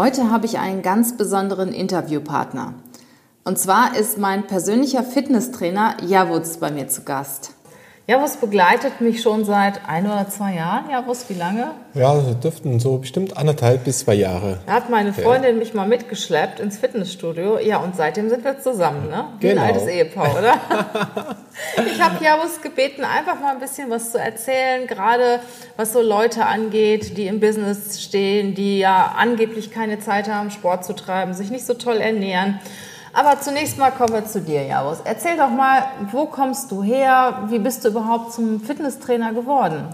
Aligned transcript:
Heute 0.00 0.30
habe 0.30 0.46
ich 0.46 0.58
einen 0.58 0.80
ganz 0.80 1.18
besonderen 1.18 1.74
Interviewpartner. 1.74 2.72
Und 3.44 3.58
zwar 3.58 3.94
ist 3.98 4.16
mein 4.16 4.46
persönlicher 4.46 5.02
Fitnesstrainer 5.02 5.98
Javuz 6.02 6.56
bei 6.56 6.70
mir 6.70 6.88
zu 6.88 7.02
Gast. 7.02 7.52
Javus 8.10 8.38
begleitet 8.38 9.00
mich 9.00 9.22
schon 9.22 9.44
seit 9.44 9.88
ein 9.88 10.04
oder 10.04 10.28
zwei 10.28 10.54
Jahren. 10.54 10.90
Javus, 10.90 11.26
wie 11.28 11.34
lange? 11.34 11.70
Ja, 11.94 12.20
dürften 12.42 12.80
so 12.80 12.98
bestimmt 12.98 13.36
anderthalb 13.36 13.84
bis 13.84 14.00
zwei 14.00 14.14
Jahre. 14.14 14.58
Da 14.66 14.72
hat 14.72 14.90
meine 14.90 15.12
Freundin 15.12 15.52
ja. 15.52 15.58
mich 15.60 15.74
mal 15.74 15.86
mitgeschleppt 15.86 16.58
ins 16.58 16.76
Fitnessstudio. 16.76 17.60
Ja, 17.60 17.76
und 17.76 17.94
seitdem 17.94 18.28
sind 18.28 18.42
wir 18.42 18.58
zusammen, 18.58 19.08
ne? 19.08 19.26
Wie 19.38 19.46
genau. 19.46 19.62
ein 19.62 19.68
altes 19.68 19.86
Ehepaar, 19.86 20.36
oder? 20.36 20.58
ich 21.86 22.00
habe 22.00 22.24
Javus 22.24 22.60
gebeten, 22.60 23.04
einfach 23.04 23.38
mal 23.38 23.52
ein 23.52 23.60
bisschen 23.60 23.90
was 23.90 24.10
zu 24.10 24.18
erzählen, 24.18 24.88
gerade 24.88 25.38
was 25.76 25.92
so 25.92 26.02
Leute 26.02 26.46
angeht, 26.46 27.16
die 27.16 27.28
im 27.28 27.38
Business 27.38 28.02
stehen, 28.02 28.56
die 28.56 28.80
ja 28.80 29.14
angeblich 29.16 29.70
keine 29.70 30.00
Zeit 30.00 30.28
haben, 30.28 30.50
Sport 30.50 30.84
zu 30.84 30.94
treiben, 30.94 31.32
sich 31.32 31.52
nicht 31.52 31.64
so 31.64 31.74
toll 31.74 31.98
ernähren. 31.98 32.58
Aber 33.12 33.40
zunächst 33.40 33.76
mal 33.78 33.90
kommen 33.90 34.12
wir 34.12 34.26
zu 34.26 34.40
dir, 34.40 34.64
Javus. 34.64 34.98
Erzähl 35.04 35.36
doch 35.36 35.50
mal, 35.50 35.82
wo 36.12 36.26
kommst 36.26 36.70
du 36.70 36.82
her? 36.82 37.44
Wie 37.48 37.58
bist 37.58 37.84
du 37.84 37.88
überhaupt 37.88 38.32
zum 38.32 38.60
Fitnesstrainer 38.60 39.32
geworden? 39.32 39.88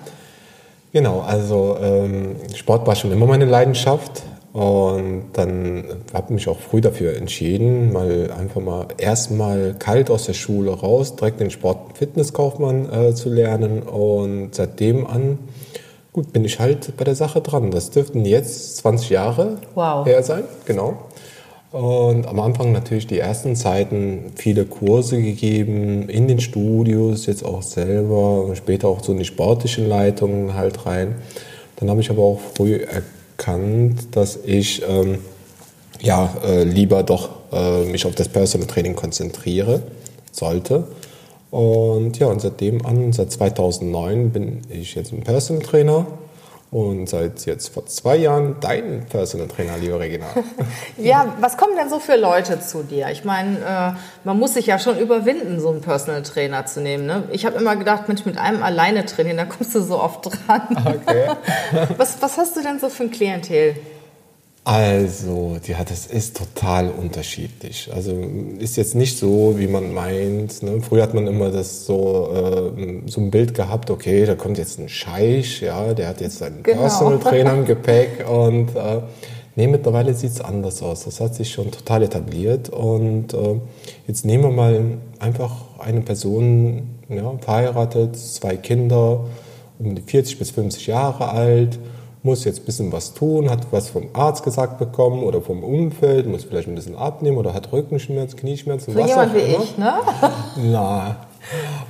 Genau, 0.92 1.20
also 1.20 1.76
ähm, 1.80 2.36
Sport 2.54 2.86
war 2.86 2.94
schon 2.94 3.12
immer 3.12 3.26
meine 3.26 3.44
Leidenschaft. 3.44 4.22
Und 4.52 5.32
dann 5.34 5.84
habe 6.14 6.28
ich 6.28 6.30
mich 6.30 6.48
auch 6.48 6.58
früh 6.58 6.80
dafür 6.80 7.14
entschieden, 7.14 7.92
mal 7.92 8.30
einfach 8.38 8.62
mal 8.62 8.86
erstmal 8.96 9.74
kalt 9.78 10.08
aus 10.10 10.24
der 10.24 10.32
Schule 10.32 10.70
raus, 10.70 11.14
direkt 11.14 11.40
den 11.40 11.50
Sport- 11.50 11.88
und 11.88 11.98
Fitnesskaufmann 11.98 12.90
äh, 12.90 13.14
zu 13.14 13.28
lernen. 13.28 13.82
Und 13.82 14.54
seitdem 14.54 15.06
an, 15.06 15.38
gut, 16.14 16.32
bin 16.32 16.46
ich 16.46 16.58
halt 16.58 16.96
bei 16.96 17.04
der 17.04 17.14
Sache 17.14 17.42
dran. 17.42 17.70
Das 17.70 17.90
dürften 17.90 18.24
jetzt 18.24 18.78
20 18.78 19.10
Jahre 19.10 19.58
wow. 19.74 20.06
her 20.06 20.22
sein, 20.22 20.44
genau. 20.64 21.05
Und 21.76 22.26
am 22.26 22.40
Anfang 22.40 22.72
natürlich 22.72 23.06
die 23.06 23.18
ersten 23.18 23.54
Zeiten 23.54 24.32
viele 24.34 24.64
Kurse 24.64 25.20
gegeben 25.20 26.08
in 26.08 26.26
den 26.26 26.40
Studios, 26.40 27.26
jetzt 27.26 27.44
auch 27.44 27.60
selber, 27.60 28.50
später 28.54 28.88
auch 28.88 29.04
so 29.04 29.12
in 29.12 29.18
die 29.18 29.26
sportlichen 29.26 29.86
Leitungen 29.86 30.54
halt 30.54 30.86
rein. 30.86 31.16
Dann 31.76 31.90
habe 31.90 32.00
ich 32.00 32.08
aber 32.08 32.22
auch 32.22 32.40
früh 32.54 32.76
erkannt, 32.76 34.16
dass 34.16 34.38
ich 34.42 34.84
ähm, 34.88 35.18
ja, 36.00 36.32
äh, 36.46 36.64
lieber 36.64 37.02
doch 37.02 37.28
äh, 37.52 37.84
mich 37.84 38.06
auf 38.06 38.14
das 38.14 38.30
Personal 38.30 38.66
Training 38.66 38.96
konzentriere 38.96 39.82
sollte. 40.32 40.84
Und 41.50 42.18
ja, 42.18 42.28
und 42.28 42.40
seitdem 42.40 42.86
an, 42.86 43.12
seit 43.12 43.32
2009 43.32 44.30
bin 44.30 44.62
ich 44.70 44.94
jetzt 44.94 45.12
ein 45.12 45.24
Personal 45.24 45.62
Trainer 45.62 46.06
und 46.70 47.08
seit 47.08 47.46
jetzt 47.46 47.68
vor 47.68 47.86
zwei 47.86 48.16
Jahren 48.16 48.56
dein 48.60 49.06
Personal 49.06 49.46
Trainer, 49.48 49.78
liebe 49.78 49.98
Regina. 49.98 50.26
ja, 50.96 51.34
was 51.40 51.56
kommen 51.56 51.76
denn 51.76 51.88
so 51.88 52.00
für 52.00 52.16
Leute 52.16 52.60
zu 52.60 52.82
dir? 52.82 53.08
Ich 53.10 53.24
meine, 53.24 53.58
äh, 53.58 53.98
man 54.24 54.38
muss 54.38 54.54
sich 54.54 54.66
ja 54.66 54.78
schon 54.78 54.98
überwinden, 54.98 55.60
so 55.60 55.70
einen 55.70 55.80
Personal 55.80 56.22
Trainer 56.22 56.66
zu 56.66 56.80
nehmen. 56.80 57.06
Ne? 57.06 57.24
Ich 57.30 57.46
habe 57.46 57.56
immer 57.56 57.76
gedacht, 57.76 58.08
Mensch, 58.08 58.24
mit 58.24 58.36
einem 58.36 58.62
alleine 58.62 59.06
trainieren, 59.06 59.36
da 59.36 59.44
kommst 59.44 59.74
du 59.74 59.80
so 59.80 60.00
oft 60.00 60.26
dran. 60.26 60.62
Okay. 60.84 61.28
was, 61.96 62.20
was 62.20 62.36
hast 62.36 62.56
du 62.56 62.62
denn 62.62 62.80
so 62.80 62.88
für 62.88 63.04
ein 63.04 63.10
Klientel? 63.10 63.76
Also, 64.66 65.58
ja, 65.64 65.84
das 65.84 66.06
ist 66.06 66.36
total 66.36 66.90
unterschiedlich. 66.90 67.88
Also 67.94 68.20
ist 68.58 68.76
jetzt 68.76 68.96
nicht 68.96 69.16
so, 69.16 69.54
wie 69.58 69.68
man 69.68 69.94
meint. 69.94 70.60
Ne? 70.60 70.80
Früher 70.80 71.04
hat 71.04 71.14
man 71.14 71.28
immer 71.28 71.50
das 71.50 71.86
so, 71.86 72.32
äh, 72.34 73.08
so 73.08 73.20
ein 73.20 73.30
Bild 73.30 73.54
gehabt, 73.54 73.92
okay, 73.92 74.26
da 74.26 74.34
kommt 74.34 74.58
jetzt 74.58 74.80
ein 74.80 74.88
Scheich, 74.88 75.60
ja, 75.60 75.94
der 75.94 76.08
hat 76.08 76.20
jetzt 76.20 76.42
einen 76.42 76.64
genau. 76.64 76.80
Personal 76.80 77.20
Trainer 77.20 77.52
im 77.52 77.64
Gepäck 77.64 78.28
und 78.28 78.74
äh, 78.74 79.02
nee, 79.54 79.68
mittlerweile 79.68 80.14
sieht 80.14 80.32
es 80.32 80.40
anders 80.40 80.82
aus. 80.82 81.04
Das 81.04 81.20
hat 81.20 81.36
sich 81.36 81.52
schon 81.52 81.70
total 81.70 82.02
etabliert 82.02 82.68
und 82.68 83.34
äh, 83.34 83.60
jetzt 84.08 84.24
nehmen 84.24 84.42
wir 84.42 84.50
mal 84.50 84.98
einfach 85.20 85.78
eine 85.78 86.00
Person, 86.00 86.88
ja, 87.08 87.38
verheiratet, 87.40 88.16
zwei 88.16 88.56
Kinder, 88.56 89.26
um 89.78 89.94
die 89.94 90.02
40 90.02 90.40
bis 90.40 90.50
50 90.50 90.88
Jahre 90.88 91.28
alt, 91.28 91.78
muss 92.26 92.44
jetzt 92.44 92.60
ein 92.60 92.64
bisschen 92.66 92.92
was 92.92 93.14
tun, 93.14 93.48
hat 93.48 93.68
was 93.70 93.88
vom 93.88 94.08
Arzt 94.12 94.42
gesagt 94.42 94.78
bekommen 94.78 95.22
oder 95.22 95.40
vom 95.40 95.64
Umfeld, 95.64 96.26
muss 96.26 96.44
vielleicht 96.44 96.68
ein 96.68 96.74
bisschen 96.74 96.96
abnehmen 96.96 97.38
oder 97.38 97.54
hat 97.54 97.72
Rückenschmerzen, 97.72 98.38
Knieschmerzen, 98.38 98.92
Für 98.92 99.00
was 99.00 99.08
jemand 99.08 99.34
wie 99.34 99.38
immer. 99.38 99.62
ich, 99.62 99.78
ne? 99.78 99.92
Na, 100.72 101.16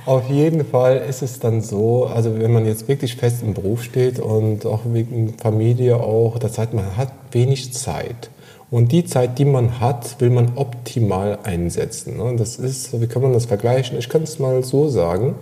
auf 0.05 0.29
jeden 0.29 0.63
Fall 0.63 0.97
ist 1.09 1.23
es 1.23 1.39
dann 1.39 1.61
so, 1.61 2.05
also 2.05 2.39
wenn 2.39 2.53
man 2.53 2.65
jetzt 2.65 2.87
wirklich 2.87 3.15
fest 3.15 3.41
im 3.41 3.55
Beruf 3.55 3.83
steht 3.83 4.19
und 4.19 4.65
auch 4.65 4.81
wegen 4.85 5.33
Familie 5.37 5.97
auch, 5.97 6.37
das 6.37 6.57
heißt, 6.57 6.73
man 6.73 6.95
hat 6.95 7.11
wenig 7.31 7.73
Zeit. 7.73 8.29
Und 8.69 8.91
die 8.91 9.05
Zeit, 9.05 9.39
die 9.39 9.45
man 9.45 9.79
hat, 9.79 10.19
will 10.19 10.29
man 10.29 10.51
optimal 10.55 11.39
einsetzen. 11.43 12.17
Ne? 12.17 12.35
Das 12.37 12.57
ist, 12.57 12.99
wie 12.99 13.07
kann 13.07 13.21
man 13.21 13.33
das 13.33 13.45
vergleichen? 13.45 13.97
Ich 13.97 14.09
kann 14.09 14.23
es 14.23 14.39
mal 14.39 14.63
so 14.63 14.89
sagen. 14.89 15.35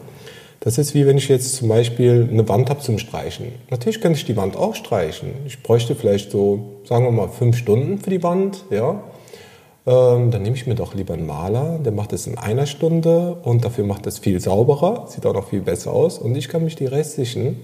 Das 0.65 0.79
ist 0.79 0.95
wie 0.95 1.05
wenn 1.05 1.15
ich 1.15 1.27
jetzt 1.27 1.57
zum 1.57 1.69
Beispiel 1.69 2.27
eine 2.29 2.49
Wand 2.49 2.71
habe 2.71 2.79
zum 2.79 2.97
Streichen. 2.97 3.51
Natürlich 3.69 4.01
kann 4.01 4.13
ich 4.13 4.25
die 4.25 4.35
Wand 4.35 4.57
auch 4.57 4.73
streichen. 4.73 5.29
Ich 5.45 5.61
bräuchte 5.61 5.93
vielleicht 5.93 6.31
so, 6.31 6.81
sagen 6.85 7.05
wir 7.05 7.11
mal, 7.11 7.27
fünf 7.27 7.55
Stunden 7.55 7.99
für 7.99 8.09
die 8.09 8.23
Wand. 8.23 8.65
Ja? 8.71 9.03
Ähm, 9.85 10.31
dann 10.31 10.41
nehme 10.41 10.55
ich 10.55 10.65
mir 10.65 10.73
doch 10.73 10.95
lieber 10.95 11.13
einen 11.13 11.27
Maler, 11.27 11.77
der 11.85 11.91
macht 11.91 12.13
es 12.13 12.25
in 12.25 12.39
einer 12.39 12.65
Stunde 12.65 13.37
und 13.43 13.63
dafür 13.63 13.85
macht 13.85 14.07
es 14.07 14.17
viel 14.17 14.39
sauberer, 14.39 15.05
sieht 15.07 15.27
auch 15.27 15.35
noch 15.35 15.49
viel 15.49 15.61
besser 15.61 15.93
aus. 15.93 16.17
Und 16.17 16.35
ich 16.35 16.49
kann 16.49 16.63
mich 16.63 16.75
die 16.75 16.87
restlichen 16.87 17.57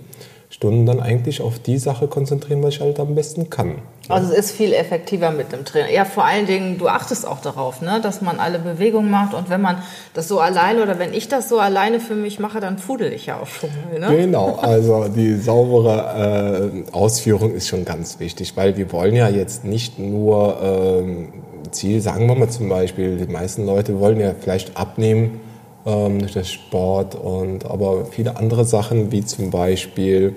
Stunden 0.52 0.86
dann 0.86 1.00
eigentlich 1.00 1.42
auf 1.42 1.60
die 1.60 1.78
Sache 1.78 2.08
konzentrieren, 2.08 2.62
was 2.62 2.76
ich 2.76 2.82
halt 2.82 3.00
am 3.00 3.16
besten 3.16 3.50
kann. 3.50 3.76
Also 4.10 4.34
es 4.34 4.38
ist 4.38 4.52
viel 4.52 4.74
effektiver 4.74 5.32
mit 5.32 5.54
dem 5.54 5.64
Trainer. 5.64 5.90
Ja, 5.90 6.04
vor 6.04 6.26
allen 6.26 6.46
Dingen, 6.46 6.78
du 6.78 6.90
achtest 6.90 7.26
auch 7.26 7.40
darauf, 7.40 7.82
ne, 7.82 8.02
dass 8.04 8.22
man 8.22 8.38
alle 8.38 8.60
Bewegungen 8.60 9.10
macht 9.10 9.34
und 9.34 9.50
wenn 9.50 9.62
man 9.62 9.82
das 10.14 10.28
so 10.28 10.42
alleine 10.42 10.84
oder 10.84 11.00
wenn 11.00 11.14
ich 11.14 11.30
das 11.30 11.48
so 11.48 11.58
alleine 11.58 12.02
für 12.02 12.16
mich 12.16 12.38
mache, 12.40 12.60
dann 12.60 12.78
fudel 12.78 13.14
ich 13.14 13.28
ja 13.28 13.40
auch 13.40 13.48
schon 13.48 13.70
mal. 13.70 14.00
Ne? 14.12 14.18
Genau, 14.18 14.60
also 14.62 15.08
die 15.08 15.38
saubere 15.38 16.74
äh, 16.92 16.92
Ausführung 16.92 17.54
ist 17.54 17.70
schon 17.70 17.86
ganz 17.86 18.20
wichtig, 18.20 18.58
weil 18.58 18.76
wir 18.76 18.92
wollen 18.92 19.16
ja 19.16 19.30
jetzt 19.30 19.64
nicht 19.64 20.00
nur 20.00 20.58
ähm, 20.62 21.30
Ziel, 21.72 22.02
sagen 22.02 22.28
wir 22.28 22.36
mal 22.36 22.50
zum 22.50 22.68
Beispiel, 22.68 23.16
die 23.16 23.32
meisten 23.32 23.66
Leute 23.66 24.02
wollen 24.02 24.20
ja 24.20 24.34
vielleicht 24.38 24.76
abnehmen, 24.76 25.40
ähm, 25.86 26.20
durch 26.20 26.34
das 26.34 26.50
Sport 26.50 27.16
und 27.16 27.66
aber 27.66 28.06
viele 28.06 28.38
andere 28.38 28.66
Sachen 28.66 29.12
wie 29.12 29.26
zum 29.26 29.52
Beispiel 29.52 30.36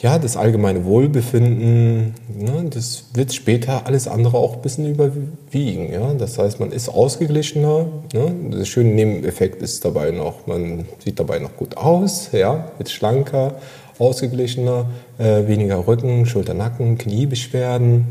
ja, 0.00 0.18
das 0.18 0.36
allgemeine 0.36 0.84
Wohlbefinden, 0.84 2.14
ne, 2.32 2.66
das 2.70 3.06
wird 3.14 3.32
später 3.34 3.86
alles 3.86 4.06
andere 4.06 4.36
auch 4.38 4.54
ein 4.54 4.62
bisschen 4.62 4.86
überwiegen. 4.86 5.92
Ja? 5.92 6.14
Das 6.14 6.38
heißt, 6.38 6.60
man 6.60 6.70
ist 6.70 6.88
ausgeglichener. 6.88 7.86
Ne? 8.12 8.32
Der 8.58 8.64
schöne 8.64 8.90
Nebeneffekt 8.90 9.60
ist 9.60 9.84
dabei 9.84 10.12
noch, 10.12 10.46
man 10.46 10.86
sieht 11.04 11.18
dabei 11.18 11.40
noch 11.40 11.56
gut 11.56 11.76
aus, 11.76 12.30
ja? 12.32 12.70
wird 12.78 12.90
schlanker, 12.90 13.56
ausgeglichener, 13.98 14.86
äh, 15.18 15.48
weniger 15.48 15.84
Rücken, 15.88 16.26
Schulter, 16.26 16.54
Nacken, 16.54 16.96
Kniebeschwerden 16.96 18.06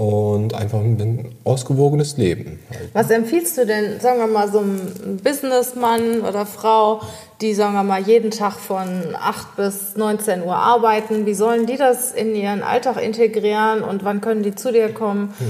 und 0.00 0.54
einfach 0.54 0.78
ein 0.78 1.26
ausgewogenes 1.44 2.16
Leben. 2.16 2.58
Halt. 2.70 2.88
Was 2.94 3.10
empfiehlst 3.10 3.58
du 3.58 3.66
denn, 3.66 4.00
sagen 4.00 4.18
wir 4.18 4.28
mal, 4.28 4.50
so 4.50 4.60
einem 4.60 5.18
Businessmann 5.22 6.22
oder 6.22 6.46
Frau, 6.46 7.02
die, 7.42 7.52
sagen 7.52 7.74
wir 7.74 7.82
mal, 7.82 8.00
jeden 8.00 8.30
Tag 8.30 8.54
von 8.54 9.14
8 9.14 9.56
bis 9.56 9.96
19 9.96 10.42
Uhr 10.42 10.56
arbeiten? 10.56 11.26
Wie 11.26 11.34
sollen 11.34 11.66
die 11.66 11.76
das 11.76 12.12
in 12.12 12.34
ihren 12.34 12.62
Alltag 12.62 13.02
integrieren 13.02 13.82
und 13.82 14.02
wann 14.02 14.22
können 14.22 14.42
die 14.42 14.54
zu 14.54 14.72
dir 14.72 14.88
kommen? 14.88 15.34
Ja. 15.38 15.46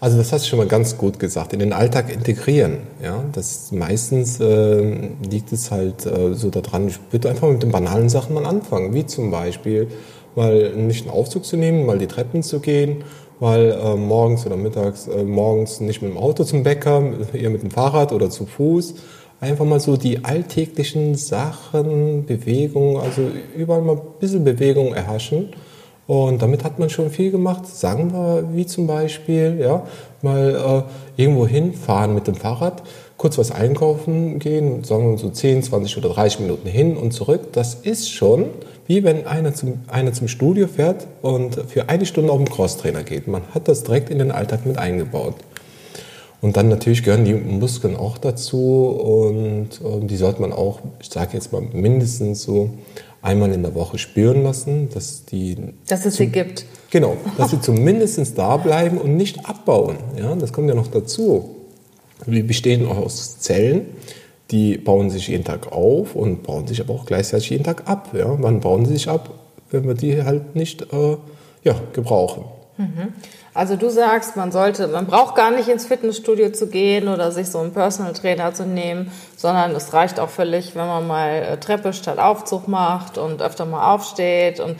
Also 0.00 0.18
das 0.18 0.32
hast 0.32 0.44
du 0.44 0.50
schon 0.50 0.58
mal 0.58 0.68
ganz 0.68 0.98
gut 0.98 1.18
gesagt, 1.18 1.54
in 1.54 1.60
den 1.60 1.72
Alltag 1.72 2.12
integrieren. 2.12 2.80
Ja, 3.02 3.24
das 3.32 3.72
meistens 3.72 4.38
äh, 4.38 5.08
liegt 5.30 5.50
es 5.52 5.70
halt 5.70 6.04
äh, 6.04 6.34
so 6.34 6.50
daran, 6.50 6.88
ich 6.88 6.98
würde 7.10 7.30
einfach 7.30 7.48
mit 7.48 7.62
den 7.62 7.70
banalen 7.70 8.10
Sachen 8.10 8.34
mal 8.34 8.44
anfangen, 8.44 8.92
wie 8.92 9.06
zum 9.06 9.30
Beispiel 9.30 9.88
mal 10.36 10.74
nicht 10.74 11.06
einen 11.06 11.14
Aufzug 11.14 11.44
zu 11.44 11.56
nehmen, 11.56 11.86
mal 11.86 11.98
die 11.98 12.06
Treppen 12.06 12.42
zu 12.42 12.60
gehen 12.60 13.02
mal 13.40 13.72
äh, 13.72 13.96
morgens 13.96 14.46
oder 14.46 14.56
mittags, 14.56 15.08
äh, 15.08 15.24
morgens 15.24 15.80
nicht 15.80 16.02
mit 16.02 16.12
dem 16.12 16.18
Auto 16.18 16.44
zum 16.44 16.62
Bäcker, 16.62 17.02
eher 17.32 17.50
mit 17.50 17.62
dem 17.62 17.70
Fahrrad 17.70 18.12
oder 18.12 18.30
zu 18.30 18.46
Fuß. 18.46 18.94
Einfach 19.40 19.64
mal 19.64 19.80
so 19.80 19.96
die 19.96 20.24
alltäglichen 20.24 21.14
Sachen, 21.14 22.26
Bewegung, 22.26 23.00
also 23.00 23.22
überall 23.56 23.80
mal 23.80 23.96
ein 23.96 24.02
bisschen 24.20 24.44
Bewegung 24.44 24.92
erhaschen. 24.92 25.48
Und 26.06 26.42
damit 26.42 26.64
hat 26.64 26.78
man 26.78 26.90
schon 26.90 27.08
viel 27.08 27.30
gemacht. 27.30 27.66
Sagen 27.66 28.12
wir, 28.12 28.48
wie 28.52 28.66
zum 28.66 28.86
Beispiel, 28.86 29.58
ja, 29.60 29.86
mal 30.22 30.84
äh, 31.16 31.22
irgendwo 31.22 31.46
hinfahren 31.46 32.14
mit 32.14 32.26
dem 32.26 32.34
Fahrrad, 32.34 32.82
kurz 33.20 33.36
was 33.36 33.50
einkaufen 33.50 34.38
gehen, 34.38 34.82
sagen 34.82 35.10
wir 35.10 35.18
so 35.18 35.28
10, 35.28 35.62
20 35.62 35.98
oder 35.98 36.08
30 36.08 36.40
Minuten 36.40 36.66
hin 36.66 36.96
und 36.96 37.12
zurück. 37.12 37.52
Das 37.52 37.74
ist 37.74 38.10
schon 38.10 38.46
wie 38.86 39.04
wenn 39.04 39.26
einer 39.26 39.54
zum, 39.54 39.80
einer 39.88 40.14
zum 40.14 40.26
Studio 40.26 40.66
fährt 40.66 41.06
und 41.20 41.54
für 41.68 41.90
eine 41.90 42.06
Stunde 42.06 42.32
auf 42.32 42.38
dem 42.38 42.48
Crosstrainer 42.48 43.04
geht. 43.04 43.28
Man 43.28 43.42
hat 43.54 43.68
das 43.68 43.84
direkt 43.84 44.08
in 44.08 44.18
den 44.18 44.32
Alltag 44.32 44.64
mit 44.64 44.78
eingebaut. 44.78 45.34
Und 46.40 46.56
dann 46.56 46.70
natürlich 46.70 47.02
gehören 47.02 47.26
die 47.26 47.34
Muskeln 47.34 47.94
auch 47.94 48.16
dazu 48.16 48.86
und, 48.86 49.82
und 49.82 50.08
die 50.08 50.16
sollte 50.16 50.40
man 50.40 50.54
auch, 50.54 50.80
ich 51.00 51.10
sage 51.10 51.34
jetzt 51.34 51.52
mal 51.52 51.60
mindestens 51.60 52.42
so 52.42 52.70
einmal 53.20 53.52
in 53.52 53.62
der 53.62 53.74
Woche 53.74 53.98
spüren 53.98 54.42
lassen, 54.42 54.88
dass 54.94 55.26
die... 55.26 55.56
Dass 55.86 56.06
es 56.06 56.16
sie 56.16 56.28
gibt. 56.28 56.64
Genau, 56.90 57.18
dass 57.36 57.50
sie 57.50 57.60
zumindest 57.60 58.38
da 58.38 58.56
bleiben 58.56 58.96
und 58.96 59.16
nicht 59.16 59.46
abbauen. 59.46 59.98
Ja, 60.18 60.34
das 60.34 60.54
kommt 60.54 60.68
ja 60.70 60.74
noch 60.74 60.88
dazu. 60.88 61.59
Wir 62.26 62.46
bestehen 62.46 62.86
aus 62.86 63.38
Zellen, 63.40 63.86
die 64.50 64.76
bauen 64.76 65.10
sich 65.10 65.28
jeden 65.28 65.44
Tag 65.44 65.72
auf 65.72 66.14
und 66.14 66.42
bauen 66.42 66.66
sich 66.66 66.80
aber 66.80 66.94
auch 66.94 67.06
gleichzeitig 67.06 67.50
jeden 67.50 67.64
Tag 67.64 67.88
ab. 67.88 68.10
Ja? 68.14 68.36
Wann 68.38 68.60
bauen 68.60 68.84
sie 68.84 68.94
sich 68.94 69.08
ab, 69.08 69.30
wenn 69.70 69.86
wir 69.86 69.94
die 69.94 70.22
halt 70.22 70.56
nicht 70.56 70.92
äh, 70.92 71.16
ja, 71.62 71.74
gebrauchen? 71.92 72.44
Mhm. 72.76 73.12
Also 73.52 73.76
du 73.76 73.90
sagst, 73.90 74.36
man 74.36 74.52
sollte, 74.52 74.88
man 74.88 75.06
braucht 75.06 75.34
gar 75.34 75.50
nicht 75.50 75.68
ins 75.68 75.84
Fitnessstudio 75.84 76.50
zu 76.50 76.68
gehen 76.68 77.08
oder 77.08 77.32
sich 77.32 77.48
so 77.48 77.58
einen 77.58 77.72
Personal 77.72 78.12
Trainer 78.12 78.54
zu 78.54 78.64
nehmen, 78.64 79.10
sondern 79.36 79.72
es 79.72 79.92
reicht 79.92 80.20
auch 80.20 80.30
völlig, 80.30 80.74
wenn 80.76 80.86
man 80.86 81.06
mal 81.06 81.30
äh, 81.30 81.56
Treppe 81.58 81.92
statt 81.92 82.18
Aufzug 82.18 82.68
macht 82.68 83.18
und 83.18 83.42
öfter 83.42 83.66
mal 83.66 83.92
aufsteht 83.92 84.60
und 84.60 84.76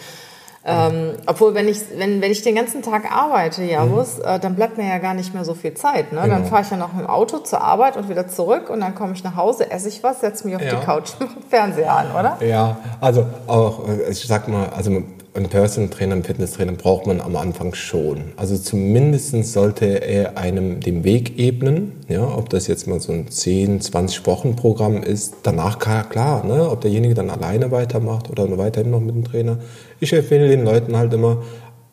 ähm, 0.62 1.12
obwohl, 1.27 1.55
wenn 1.55 1.69
ich, 1.69 1.79
wenn, 1.97 2.21
wenn 2.21 2.31
ich 2.31 2.43
den 2.43 2.55
ganzen 2.55 2.83
Tag 2.83 3.11
arbeite, 3.11 3.65
Javus, 3.65 4.19
mhm. 4.19 4.25
äh, 4.25 4.39
dann 4.39 4.57
bleibt 4.57 4.77
mir 4.77 4.87
ja 4.87 4.99
gar 4.99 5.15
nicht 5.15 5.33
mehr 5.33 5.45
so 5.45 5.55
viel 5.55 5.73
Zeit. 5.73 6.12
Ne? 6.12 6.21
Genau. 6.21 6.35
Dann 6.35 6.45
fahre 6.45 6.62
ich 6.62 6.71
ja 6.71 6.77
noch 6.77 6.93
mit 6.93 7.07
dem 7.07 7.09
Auto 7.09 7.39
zur 7.39 7.62
Arbeit 7.62 7.97
und 7.97 8.11
wieder 8.11 8.29
zurück 8.29 8.69
und 8.69 8.81
dann 8.81 8.95
komme 8.95 9.15
ich 9.15 9.25
nach 9.25 9.37
Hause, 9.37 9.71
esse 9.71 9.89
ich 9.89 10.03
was, 10.03 10.21
setze 10.21 10.47
mich 10.47 10.57
auf 10.57 10.62
ja. 10.62 10.75
die 10.75 10.85
Couch 10.85 11.12
und 11.19 11.31
Fernseher 11.49 11.97
an, 11.97 12.11
oder? 12.12 12.37
Ja, 12.47 12.77
also 13.01 13.27
auch, 13.47 13.89
äh, 13.89 14.11
ich 14.11 14.27
sag 14.27 14.49
mal, 14.49 14.69
also 14.69 15.03
einen 15.33 15.49
Personal 15.49 15.91
Trainer, 15.91 16.15
einen 16.15 16.25
Fitnesstrainer 16.25 16.73
braucht 16.73 17.07
man 17.07 17.21
am 17.21 17.37
Anfang 17.37 17.75
schon. 17.75 18.33
Also 18.37 18.57
zumindest 18.59 19.31
sollte 19.45 19.87
er 19.87 20.37
einem 20.37 20.81
den 20.81 21.05
Weg 21.05 21.39
ebnen, 21.39 21.93
ja, 22.09 22.23
ob 22.23 22.49
das 22.51 22.67
jetzt 22.67 22.87
mal 22.87 23.01
so 23.01 23.12
ein 23.12 23.31
10, 23.31 23.81
20 23.81 24.27
Wochen 24.27 24.57
Programm 24.57 25.03
ist. 25.03 25.37
Danach 25.45 25.79
klar, 25.79 26.45
ne, 26.45 26.69
ob 26.69 26.81
derjenige 26.81 27.15
dann 27.15 27.31
alleine 27.31 27.71
weitermacht 27.71 28.29
oder 28.29 28.59
weiterhin 28.59 28.91
noch 28.91 29.01
mit 29.01 29.15
dem 29.15 29.25
Trainer. 29.25 29.59
Ich 30.00 30.12
empfehle 30.12 30.49
den 30.49 30.64
Leuten 30.64 30.97
halt 30.97 31.12
immer 31.12 31.43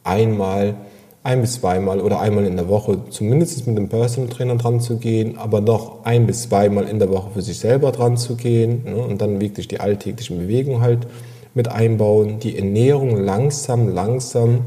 einmal, 0.03 0.75
ein 1.23 1.41
bis 1.41 1.59
zweimal 1.59 1.99
oder 1.99 2.21
einmal 2.21 2.45
in 2.45 2.55
der 2.55 2.69
Woche 2.69 2.99
zumindest 3.09 3.67
mit 3.67 3.77
dem 3.77 3.89
Personal 3.89 4.29
Trainer 4.29 4.55
dran 4.55 4.79
zu 4.79 4.95
gehen, 4.95 5.37
aber 5.37 5.59
noch 5.59 6.05
ein 6.05 6.25
bis 6.25 6.43
zweimal 6.43 6.85
in 6.85 6.99
der 6.99 7.09
Woche 7.09 7.31
für 7.33 7.41
sich 7.41 7.59
selber 7.59 7.91
dran 7.91 8.15
zu 8.15 8.37
gehen 8.37 8.83
ne, 8.85 8.95
und 8.95 9.21
dann 9.21 9.41
wirklich 9.41 9.67
die 9.67 9.81
alltäglichen 9.81 10.39
Bewegungen 10.39 10.79
halt 10.79 11.05
mit 11.53 11.67
einbauen, 11.67 12.39
die 12.39 12.57
Ernährung 12.57 13.21
langsam, 13.25 13.93
langsam 13.93 14.61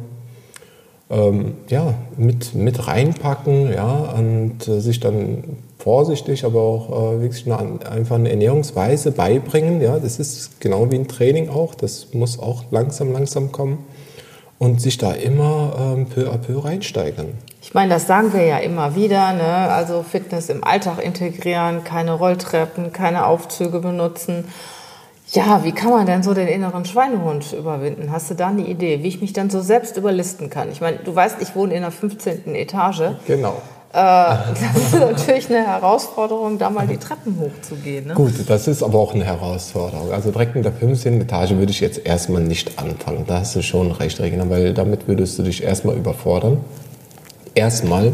ähm, 1.08 1.54
ja, 1.68 1.94
mit, 2.18 2.54
mit 2.54 2.86
reinpacken 2.86 3.72
ja, 3.72 4.14
und 4.18 4.68
äh, 4.68 4.80
sich 4.80 5.00
dann 5.00 5.44
vorsichtig, 5.80 6.44
aber 6.44 6.60
auch 6.60 7.14
äh, 7.14 7.22
wirklich 7.22 7.50
eine, 7.50 7.86
einfach 7.86 8.16
eine 8.16 8.30
Ernährungsweise 8.30 9.12
beibringen. 9.12 9.80
Ja, 9.80 9.98
das 9.98 10.18
ist 10.18 10.60
genau 10.60 10.90
wie 10.90 10.96
ein 10.96 11.08
Training 11.08 11.48
auch, 11.48 11.74
das 11.74 12.08
muss 12.12 12.38
auch 12.38 12.64
langsam, 12.70 13.12
langsam 13.12 13.50
kommen 13.52 13.84
und 14.58 14.80
sich 14.80 14.98
da 14.98 15.12
immer 15.12 15.94
ähm, 15.96 16.06
peu 16.06 16.30
à 16.30 16.36
peu 16.36 16.58
reinsteigern. 16.58 17.38
Ich 17.62 17.74
meine, 17.74 17.94
das 17.94 18.06
sagen 18.06 18.32
wir 18.32 18.44
ja 18.44 18.58
immer 18.58 18.94
wieder, 18.94 19.32
ne? 19.32 19.42
also 19.42 20.02
Fitness 20.02 20.50
im 20.50 20.62
Alltag 20.62 21.02
integrieren, 21.02 21.82
keine 21.82 22.12
Rolltreppen, 22.12 22.92
keine 22.92 23.26
Aufzüge 23.26 23.80
benutzen. 23.80 24.44
Ja, 25.32 25.62
wie 25.64 25.72
kann 25.72 25.90
man 25.90 26.06
denn 26.06 26.22
so 26.22 26.34
den 26.34 26.48
inneren 26.48 26.84
Schweinehund 26.84 27.52
überwinden? 27.52 28.10
Hast 28.10 28.30
du 28.30 28.34
da 28.34 28.48
eine 28.48 28.66
Idee, 28.66 29.02
wie 29.02 29.08
ich 29.08 29.20
mich 29.20 29.32
dann 29.32 29.48
so 29.48 29.60
selbst 29.60 29.96
überlisten 29.96 30.50
kann? 30.50 30.70
Ich 30.72 30.80
meine, 30.80 30.98
du 30.98 31.14
weißt, 31.14 31.36
ich 31.40 31.54
wohne 31.54 31.74
in 31.74 31.82
der 31.82 31.92
15. 31.92 32.54
Etage. 32.54 33.12
Genau. 33.26 33.62
Äh, 33.92 33.96
das 33.96 34.76
ist 34.76 34.94
natürlich 34.94 35.50
eine 35.50 35.66
Herausforderung, 35.66 36.58
da 36.58 36.70
mal 36.70 36.86
die 36.86 36.96
Treppen 36.96 37.36
hochzugehen. 37.40 38.06
Ne? 38.08 38.14
Gut, 38.14 38.34
das 38.46 38.68
ist 38.68 38.82
aber 38.82 38.98
auch 38.98 39.14
eine 39.14 39.24
Herausforderung. 39.24 40.12
Also 40.12 40.30
direkt 40.30 40.54
in 40.54 40.62
der 40.62 40.72
15. 40.72 41.20
Etage 41.20 41.52
würde 41.52 41.72
ich 41.72 41.80
jetzt 41.80 42.06
erstmal 42.06 42.42
nicht 42.42 42.78
anfangen. 42.78 43.24
Da 43.26 43.40
hast 43.40 43.56
du 43.56 43.62
schon 43.62 43.90
recht, 43.90 44.20
Regina, 44.20 44.48
weil 44.48 44.74
damit 44.74 45.08
würdest 45.08 45.38
du 45.38 45.42
dich 45.42 45.64
erstmal 45.64 45.96
überfordern. 45.96 46.58
Erstmal, 47.56 48.12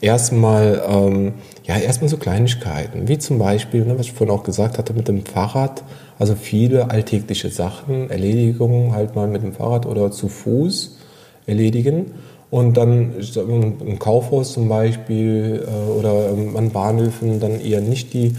erstmal, 0.00 0.82
ähm, 0.88 1.34
ja, 1.64 1.76
erstmal 1.76 2.08
so 2.08 2.16
Kleinigkeiten, 2.16 3.06
wie 3.06 3.18
zum 3.18 3.38
Beispiel, 3.38 3.84
ne, 3.84 3.98
was 3.98 4.06
ich 4.06 4.12
vorhin 4.12 4.34
auch 4.34 4.44
gesagt 4.44 4.78
hatte, 4.78 4.94
mit 4.94 5.08
dem 5.08 5.26
Fahrrad 5.26 5.82
also 6.22 6.36
viele 6.36 6.90
alltägliche 6.90 7.48
Sachen, 7.48 8.08
Erledigungen 8.08 8.92
halt 8.92 9.16
mal 9.16 9.26
mit 9.26 9.42
dem 9.42 9.52
Fahrrad 9.52 9.86
oder 9.86 10.12
zu 10.12 10.28
Fuß 10.28 10.98
erledigen. 11.46 12.12
Und 12.52 12.76
dann 12.76 13.14
im 13.34 13.98
Kaufhaus 13.98 14.52
zum 14.52 14.68
Beispiel 14.68 15.66
äh, 15.66 15.98
oder 15.98 16.36
an 16.54 16.68
Bahnhöfen 16.68 17.40
dann 17.40 17.58
eher 17.58 17.80
nicht 17.80 18.12
die 18.12 18.34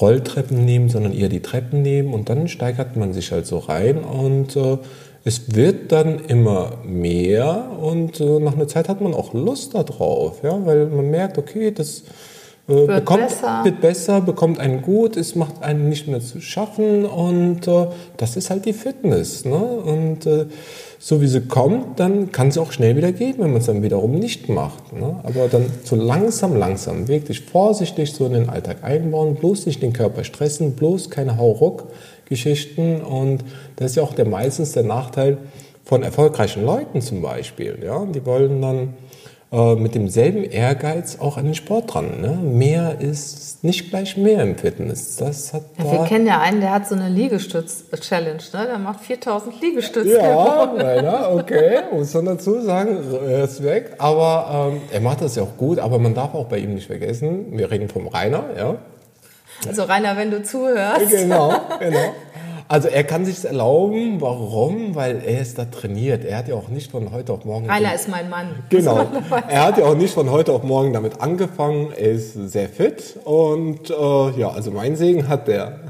Rolltreppen 0.00 0.64
nehmen, 0.64 0.88
sondern 0.88 1.12
eher 1.12 1.28
die 1.28 1.40
Treppen 1.40 1.82
nehmen 1.82 2.14
und 2.14 2.28
dann 2.28 2.46
steigert 2.46 2.96
man 2.96 3.12
sich 3.12 3.32
halt 3.32 3.46
so 3.46 3.58
rein 3.58 3.98
und 3.98 4.54
äh, 4.54 4.78
es 5.24 5.56
wird 5.56 5.90
dann 5.90 6.20
immer 6.20 6.78
mehr 6.84 7.72
und 7.80 8.20
äh, 8.20 8.38
nach 8.38 8.54
einer 8.54 8.68
Zeit 8.68 8.88
hat 8.88 9.00
man 9.00 9.14
auch 9.14 9.34
Lust 9.34 9.74
darauf, 9.74 10.44
ja, 10.44 10.64
weil 10.64 10.86
man 10.86 11.10
merkt, 11.10 11.36
okay, 11.36 11.72
das 11.72 12.04
äh, 12.68 12.72
wird 12.72 12.86
bekommt, 12.88 13.28
besser. 13.28 13.60
wird 13.64 13.80
besser, 13.80 14.20
bekommt 14.20 14.60
einen 14.60 14.80
gut, 14.80 15.16
es 15.16 15.34
macht 15.34 15.60
einen 15.62 15.88
nicht 15.88 16.06
mehr 16.06 16.20
zu 16.20 16.40
schaffen 16.40 17.04
und 17.04 17.66
äh, 17.66 17.86
das 18.16 18.36
ist 18.36 18.48
halt 18.48 18.64
die 18.64 18.72
Fitness. 18.72 19.44
Ne? 19.44 19.56
Und 19.56 20.24
äh, 20.26 20.46
so 21.02 21.22
wie 21.22 21.26
sie 21.26 21.40
kommt, 21.40 21.98
dann 21.98 22.30
kann 22.30 22.50
sie 22.50 22.60
auch 22.60 22.72
schnell 22.72 22.94
wieder 22.94 23.10
gehen, 23.10 23.36
wenn 23.38 23.52
man 23.52 23.60
es 23.60 23.66
dann 23.66 23.82
wiederum 23.82 24.12
nicht 24.16 24.50
macht. 24.50 24.92
Ne? 24.92 25.18
Aber 25.22 25.48
dann 25.48 25.64
so 25.82 25.96
langsam, 25.96 26.54
langsam, 26.54 27.08
wirklich 27.08 27.40
vorsichtig 27.40 28.12
so 28.12 28.26
in 28.26 28.34
den 28.34 28.50
Alltag 28.50 28.84
einbauen, 28.84 29.36
bloß 29.36 29.64
nicht 29.64 29.82
den 29.82 29.94
Körper 29.94 30.24
stressen, 30.24 30.72
bloß 30.74 31.08
keine 31.08 31.38
Hauruck-Geschichten 31.38 33.00
und 33.00 33.44
das 33.76 33.92
ist 33.92 33.96
ja 33.96 34.02
auch 34.02 34.12
der 34.12 34.26
meistens 34.26 34.72
der 34.72 34.82
Nachteil 34.82 35.38
von 35.86 36.02
erfolgreichen 36.02 36.66
Leuten 36.66 37.00
zum 37.00 37.22
Beispiel. 37.22 37.78
Ja? 37.82 38.04
Die 38.04 38.26
wollen 38.26 38.60
dann 38.60 38.94
äh, 39.52 39.74
mit 39.74 39.96
demselben 39.96 40.44
Ehrgeiz 40.44 41.18
auch 41.18 41.36
an 41.36 41.44
den 41.44 41.54
Sport 41.54 41.94
dran. 41.94 42.20
Ne? 42.20 42.38
Mehr 42.40 43.00
ist 43.00 43.64
nicht 43.64 43.90
gleich 43.90 44.16
mehr 44.16 44.42
im 44.44 44.56
Fitness. 44.56 45.16
Das 45.16 45.52
hat 45.52 45.62
ja, 45.76 45.90
wir 45.90 46.04
kennen 46.04 46.24
ja 46.26 46.40
einen, 46.40 46.60
der 46.60 46.70
hat 46.70 46.86
so 46.86 46.94
eine 46.94 47.08
Liegestütz-Challenge. 47.08 48.42
Ne? 48.52 48.66
Der 48.66 48.78
macht 48.78 49.00
4000 49.00 49.60
Liegestütze. 49.60 50.18
Ja, 50.18 50.62
Rainer, 50.64 51.32
okay, 51.34 51.80
muss 51.92 52.14
man 52.14 52.26
dazu 52.26 52.60
sagen, 52.60 52.98
Respekt. 53.26 54.00
Aber 54.00 54.70
ähm, 54.72 54.82
er 54.92 55.00
macht 55.00 55.20
das 55.20 55.34
ja 55.34 55.42
auch 55.42 55.56
gut, 55.56 55.80
aber 55.80 55.98
man 55.98 56.14
darf 56.14 56.32
auch 56.34 56.46
bei 56.46 56.58
ihm 56.58 56.74
nicht 56.74 56.86
vergessen, 56.86 57.46
wir 57.58 57.70
reden 57.72 57.88
vom 57.88 58.06
Rainer, 58.06 58.44
ja. 58.56 58.76
Also 59.66 59.82
Rainer, 59.82 60.16
wenn 60.16 60.30
du 60.30 60.42
zuhörst. 60.42 61.10
Genau, 61.10 61.52
genau. 61.80 62.14
Also 62.70 62.86
er 62.86 63.02
kann 63.02 63.24
sich 63.24 63.44
erlauben. 63.44 64.20
Warum? 64.20 64.94
Weil 64.94 65.24
er 65.26 65.40
ist 65.40 65.58
da 65.58 65.64
trainiert. 65.64 66.24
Er 66.24 66.38
hat 66.38 66.46
ja 66.46 66.54
auch 66.54 66.68
nicht 66.68 66.92
von 66.92 67.10
heute 67.10 67.32
auf 67.32 67.44
morgen. 67.44 67.68
Rainer 67.68 67.92
ist 67.92 68.08
mein 68.08 68.30
Mann. 68.30 68.62
Genau. 68.68 69.08
Er 69.48 69.64
hat 69.64 69.78
ja 69.78 69.86
auch 69.86 69.96
nicht 69.96 70.14
von 70.14 70.30
heute 70.30 70.52
auf 70.52 70.62
morgen 70.62 70.92
damit 70.92 71.20
angefangen. 71.20 71.90
Er 71.90 72.12
ist 72.12 72.34
sehr 72.34 72.68
fit 72.68 73.18
und 73.24 73.90
äh, 73.90 74.30
ja, 74.38 74.50
also 74.50 74.70
mein 74.70 74.94
Segen 74.94 75.26
hat 75.26 75.48
der. 75.48 75.80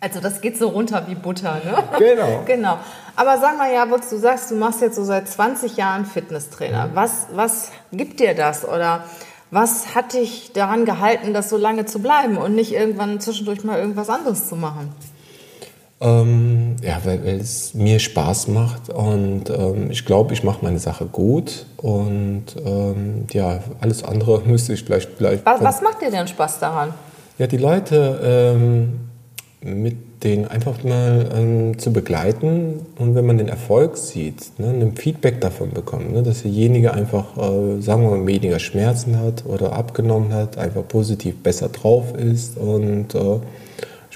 Also 0.00 0.20
das 0.20 0.40
geht 0.40 0.56
so 0.56 0.68
runter 0.68 1.04
wie 1.06 1.14
Butter, 1.14 1.60
ne? 1.62 1.84
Genau. 1.98 2.42
genau. 2.46 2.78
Aber 3.14 3.36
sag 3.38 3.58
mal, 3.58 3.70
ja, 3.70 3.84
du 3.84 4.16
sagst, 4.16 4.50
du 4.50 4.54
machst 4.54 4.80
jetzt 4.80 4.96
so 4.96 5.04
seit 5.04 5.28
20 5.28 5.76
Jahren 5.76 6.06
Fitnesstrainer. 6.06 6.86
Mhm. 6.86 6.90
Was, 6.94 7.26
was 7.34 7.72
gibt 7.92 8.20
dir 8.20 8.34
das? 8.34 8.66
Oder 8.66 9.04
was 9.50 9.94
hat 9.94 10.14
dich 10.14 10.52
daran 10.54 10.86
gehalten, 10.86 11.34
das 11.34 11.50
so 11.50 11.58
lange 11.58 11.84
zu 11.84 11.98
bleiben 11.98 12.38
und 12.38 12.54
nicht 12.54 12.72
irgendwann 12.72 13.20
zwischendurch 13.20 13.64
mal 13.64 13.78
irgendwas 13.78 14.08
anderes 14.08 14.48
zu 14.48 14.56
machen? 14.56 14.94
Ähm, 16.02 16.76
ja, 16.82 16.98
weil, 17.04 17.22
weil, 17.26 17.40
es 17.40 17.74
mir 17.74 17.98
Spaß 17.98 18.48
macht 18.48 18.88
und 18.88 19.50
ähm, 19.50 19.90
ich 19.90 20.06
glaube, 20.06 20.32
ich 20.32 20.42
mache 20.42 20.64
meine 20.64 20.78
Sache 20.78 21.04
gut 21.04 21.66
und 21.76 22.44
ähm, 22.64 23.26
ja, 23.32 23.60
alles 23.82 24.02
andere 24.02 24.40
müsste 24.46 24.72
ich 24.72 24.82
vielleicht 24.82 25.18
gleich. 25.18 25.40
Was, 25.44 25.62
was, 25.62 25.82
macht 25.82 26.00
dir 26.00 26.10
denn 26.10 26.26
Spaß 26.26 26.58
daran? 26.58 26.94
Ja, 27.36 27.46
die 27.46 27.58
Leute 27.58 28.18
ähm, 28.56 29.00
mit 29.62 30.24
denen 30.24 30.46
einfach 30.46 30.82
mal 30.84 31.28
ähm, 31.34 31.78
zu 31.78 31.92
begleiten 31.92 32.86
und 32.98 33.14
wenn 33.14 33.26
man 33.26 33.36
den 33.36 33.48
Erfolg 33.48 33.98
sieht, 33.98 34.58
ne, 34.58 34.68
ein 34.68 34.96
Feedback 34.96 35.40
davon 35.42 35.70
bekommt, 35.70 36.12
ne, 36.12 36.22
dass 36.22 36.42
derjenige 36.42 36.94
einfach, 36.94 37.36
äh, 37.36 37.80
sagen 37.80 38.02
wir 38.02 38.16
mal, 38.16 38.26
weniger 38.26 38.58
Schmerzen 38.58 39.18
hat 39.18 39.44
oder 39.44 39.74
abgenommen 39.74 40.32
hat, 40.32 40.56
einfach 40.56 40.86
positiv 40.88 41.42
besser 41.42 41.68
drauf 41.68 42.14
ist 42.14 42.56
und 42.56 43.14
äh, 43.14 43.40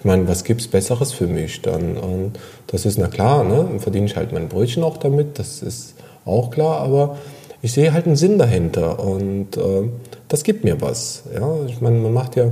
ich 0.04 0.06
meine, 0.06 0.28
was 0.28 0.44
gibt's 0.44 0.68
Besseres 0.68 1.12
für 1.12 1.26
mich 1.26 1.62
dann? 1.62 1.96
Und 1.96 2.32
das 2.66 2.84
ist 2.84 2.98
na 2.98 3.08
klar, 3.08 3.42
ne? 3.42 3.78
Verdiene 3.78 4.04
ich 4.04 4.16
halt 4.16 4.32
mein 4.32 4.50
Brötchen 4.50 4.82
auch 4.82 4.98
damit, 4.98 5.38
das 5.38 5.62
ist 5.62 5.94
auch 6.26 6.50
klar, 6.50 6.80
aber 6.80 7.16
ich 7.62 7.72
sehe 7.72 7.90
halt 7.94 8.04
einen 8.04 8.14
Sinn 8.14 8.36
dahinter 8.38 9.02
und 9.02 9.56
äh, 9.56 9.88
das 10.28 10.44
gibt 10.44 10.62
mir 10.62 10.82
was. 10.82 11.22
Ja? 11.34 11.56
Ich 11.68 11.80
meine, 11.80 11.96
man 12.00 12.12
macht 12.12 12.36
ja 12.36 12.50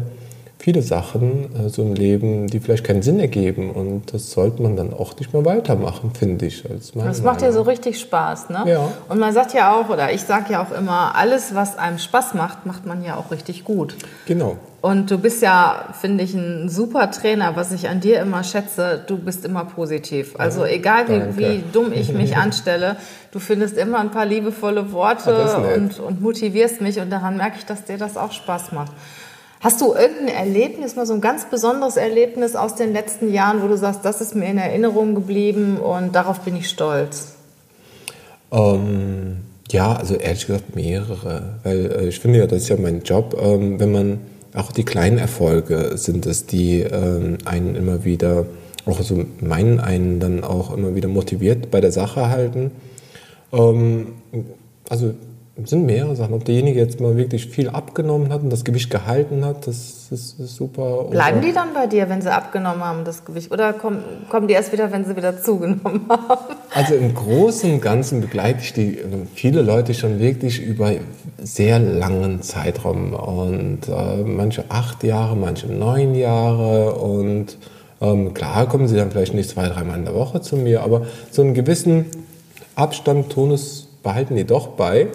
viele 0.62 0.80
Sachen 0.80 1.50
äh, 1.56 1.68
so 1.68 1.82
im 1.82 1.94
Leben, 1.94 2.46
die 2.46 2.60
vielleicht 2.60 2.84
keinen 2.84 3.02
Sinn 3.02 3.18
ergeben. 3.18 3.70
Und 3.70 4.14
das 4.14 4.30
sollte 4.30 4.62
man 4.62 4.76
dann 4.76 4.94
auch 4.94 5.16
nicht 5.18 5.32
mehr 5.32 5.44
weitermachen, 5.44 6.12
finde 6.16 6.46
ich. 6.46 6.64
Als 6.70 6.92
das 6.92 7.22
macht 7.22 7.42
ja 7.42 7.50
so 7.50 7.62
richtig 7.62 7.98
Spaß, 7.98 8.48
ne? 8.50 8.62
Ja. 8.66 8.88
Und 9.08 9.18
man 9.18 9.32
sagt 9.32 9.54
ja 9.54 9.74
auch, 9.74 9.88
oder 9.88 10.12
ich 10.12 10.22
sage 10.22 10.52
ja 10.52 10.62
auch 10.62 10.70
immer, 10.70 11.16
alles, 11.16 11.56
was 11.56 11.76
einem 11.76 11.98
Spaß 11.98 12.34
macht, 12.34 12.64
macht 12.64 12.86
man 12.86 13.02
ja 13.02 13.16
auch 13.16 13.32
richtig 13.32 13.64
gut. 13.64 13.96
Genau. 14.26 14.56
Und 14.80 15.10
du 15.10 15.18
bist 15.18 15.42
ja, 15.42 15.88
finde 16.00 16.22
ich, 16.22 16.34
ein 16.34 16.68
super 16.68 17.10
Trainer, 17.10 17.56
was 17.56 17.72
ich 17.72 17.88
an 17.88 17.98
dir 17.98 18.20
immer 18.20 18.44
schätze. 18.44 19.02
Du 19.04 19.16
bist 19.18 19.44
immer 19.44 19.64
positiv. 19.64 20.34
Also 20.38 20.64
egal 20.64 21.08
wie, 21.08 21.38
wie 21.38 21.64
dumm 21.72 21.92
ich 21.92 22.12
mich 22.12 22.36
anstelle, 22.44 22.96
du 23.32 23.40
findest 23.40 23.76
immer 23.76 23.98
ein 23.98 24.12
paar 24.12 24.26
liebevolle 24.26 24.92
Worte 24.92 25.34
ah, 25.34 25.74
und, 25.74 25.98
und 25.98 26.20
motivierst 26.20 26.80
mich. 26.80 27.00
Und 27.00 27.10
daran 27.10 27.36
merke 27.36 27.56
ich, 27.58 27.66
dass 27.66 27.84
dir 27.84 27.98
das 27.98 28.16
auch 28.16 28.30
Spaß 28.30 28.70
macht. 28.70 28.92
Hast 29.62 29.80
du 29.80 29.94
irgendein 29.94 30.34
Erlebnis, 30.34 30.96
mal 30.96 31.06
so 31.06 31.14
ein 31.14 31.20
ganz 31.20 31.44
besonderes 31.44 31.96
Erlebnis 31.96 32.56
aus 32.56 32.74
den 32.74 32.92
letzten 32.92 33.32
Jahren, 33.32 33.62
wo 33.62 33.68
du 33.68 33.76
sagst, 33.76 34.04
das 34.04 34.20
ist 34.20 34.34
mir 34.34 34.46
in 34.46 34.58
Erinnerung 34.58 35.14
geblieben 35.14 35.76
und 35.76 36.16
darauf 36.16 36.40
bin 36.40 36.56
ich 36.56 36.68
stolz? 36.68 37.34
Ähm, 38.50 39.42
ja, 39.70 39.94
also 39.94 40.16
ehrlich 40.16 40.48
gesagt 40.48 40.74
mehrere. 40.74 41.60
Weil 41.62 41.92
äh, 41.92 42.08
ich 42.08 42.18
finde 42.18 42.40
ja, 42.40 42.48
das 42.48 42.62
ist 42.62 42.70
ja 42.70 42.76
mein 42.76 43.02
Job, 43.02 43.40
ähm, 43.40 43.78
wenn 43.78 43.92
man 43.92 44.18
auch 44.52 44.72
die 44.72 44.82
kleinen 44.82 45.18
Erfolge 45.18 45.96
sind 45.96 46.26
es, 46.26 46.46
die 46.46 46.80
ähm, 46.80 47.38
einen 47.44 47.76
immer 47.76 48.04
wieder, 48.04 48.46
auch 48.84 49.00
so 49.00 49.24
meinen 49.38 49.78
einen 49.78 50.18
dann 50.18 50.42
auch 50.42 50.76
immer 50.76 50.96
wieder 50.96 51.08
motiviert 51.08 51.70
bei 51.70 51.80
der 51.80 51.92
Sache 51.92 52.30
halten. 52.30 52.72
Ähm, 53.52 54.14
also 54.88 55.14
sind 55.64 55.84
mehrere 55.84 56.16
Sachen. 56.16 56.32
Ob 56.34 56.44
derjenige 56.44 56.80
jetzt 56.80 57.00
mal 57.00 57.16
wirklich 57.16 57.46
viel 57.46 57.68
abgenommen 57.68 58.32
hat 58.32 58.42
und 58.42 58.50
das 58.50 58.64
Gewicht 58.64 58.90
gehalten 58.90 59.44
hat, 59.44 59.66
das 59.66 60.08
ist, 60.10 60.40
ist 60.40 60.56
super. 60.56 61.04
Bleiben 61.10 61.42
die 61.42 61.52
dann 61.52 61.74
bei 61.74 61.86
dir, 61.86 62.08
wenn 62.08 62.22
sie 62.22 62.32
abgenommen 62.32 62.82
haben, 62.82 63.04
das 63.04 63.24
Gewicht? 63.24 63.52
Oder 63.52 63.74
kommen, 63.74 64.02
kommen 64.30 64.48
die 64.48 64.54
erst 64.54 64.72
wieder, 64.72 64.90
wenn 64.92 65.04
sie 65.04 65.14
wieder 65.14 65.40
zugenommen 65.40 66.06
haben? 66.08 66.56
Also 66.74 66.94
im 66.94 67.14
Großen 67.14 67.74
und 67.74 67.82
Ganzen 67.82 68.22
begleite 68.22 68.60
ich 68.62 68.72
die, 68.72 68.98
viele 69.34 69.60
Leute 69.60 69.92
schon 69.92 70.20
wirklich 70.20 70.62
über 70.62 70.92
sehr 71.38 71.78
langen 71.78 72.40
Zeitraum. 72.40 73.12
Und 73.12 73.88
äh, 73.88 74.24
manche 74.24 74.64
acht 74.70 75.04
Jahre, 75.04 75.36
manche 75.36 75.66
neun 75.66 76.14
Jahre. 76.14 76.94
Und 76.94 77.58
ähm, 78.00 78.32
klar 78.32 78.66
kommen 78.68 78.88
sie 78.88 78.96
dann 78.96 79.10
vielleicht 79.10 79.34
nicht 79.34 79.50
zwei, 79.50 79.68
dreimal 79.68 79.98
in 79.98 80.06
der 80.06 80.14
Woche 80.14 80.40
zu 80.40 80.56
mir, 80.56 80.82
aber 80.82 81.02
so 81.30 81.42
einen 81.42 81.52
gewissen 81.52 82.06
Abstand, 82.74 83.30
Tonus 83.30 83.88
behalten 84.02 84.34
die 84.34 84.44
doch 84.44 84.68
bei. 84.68 85.08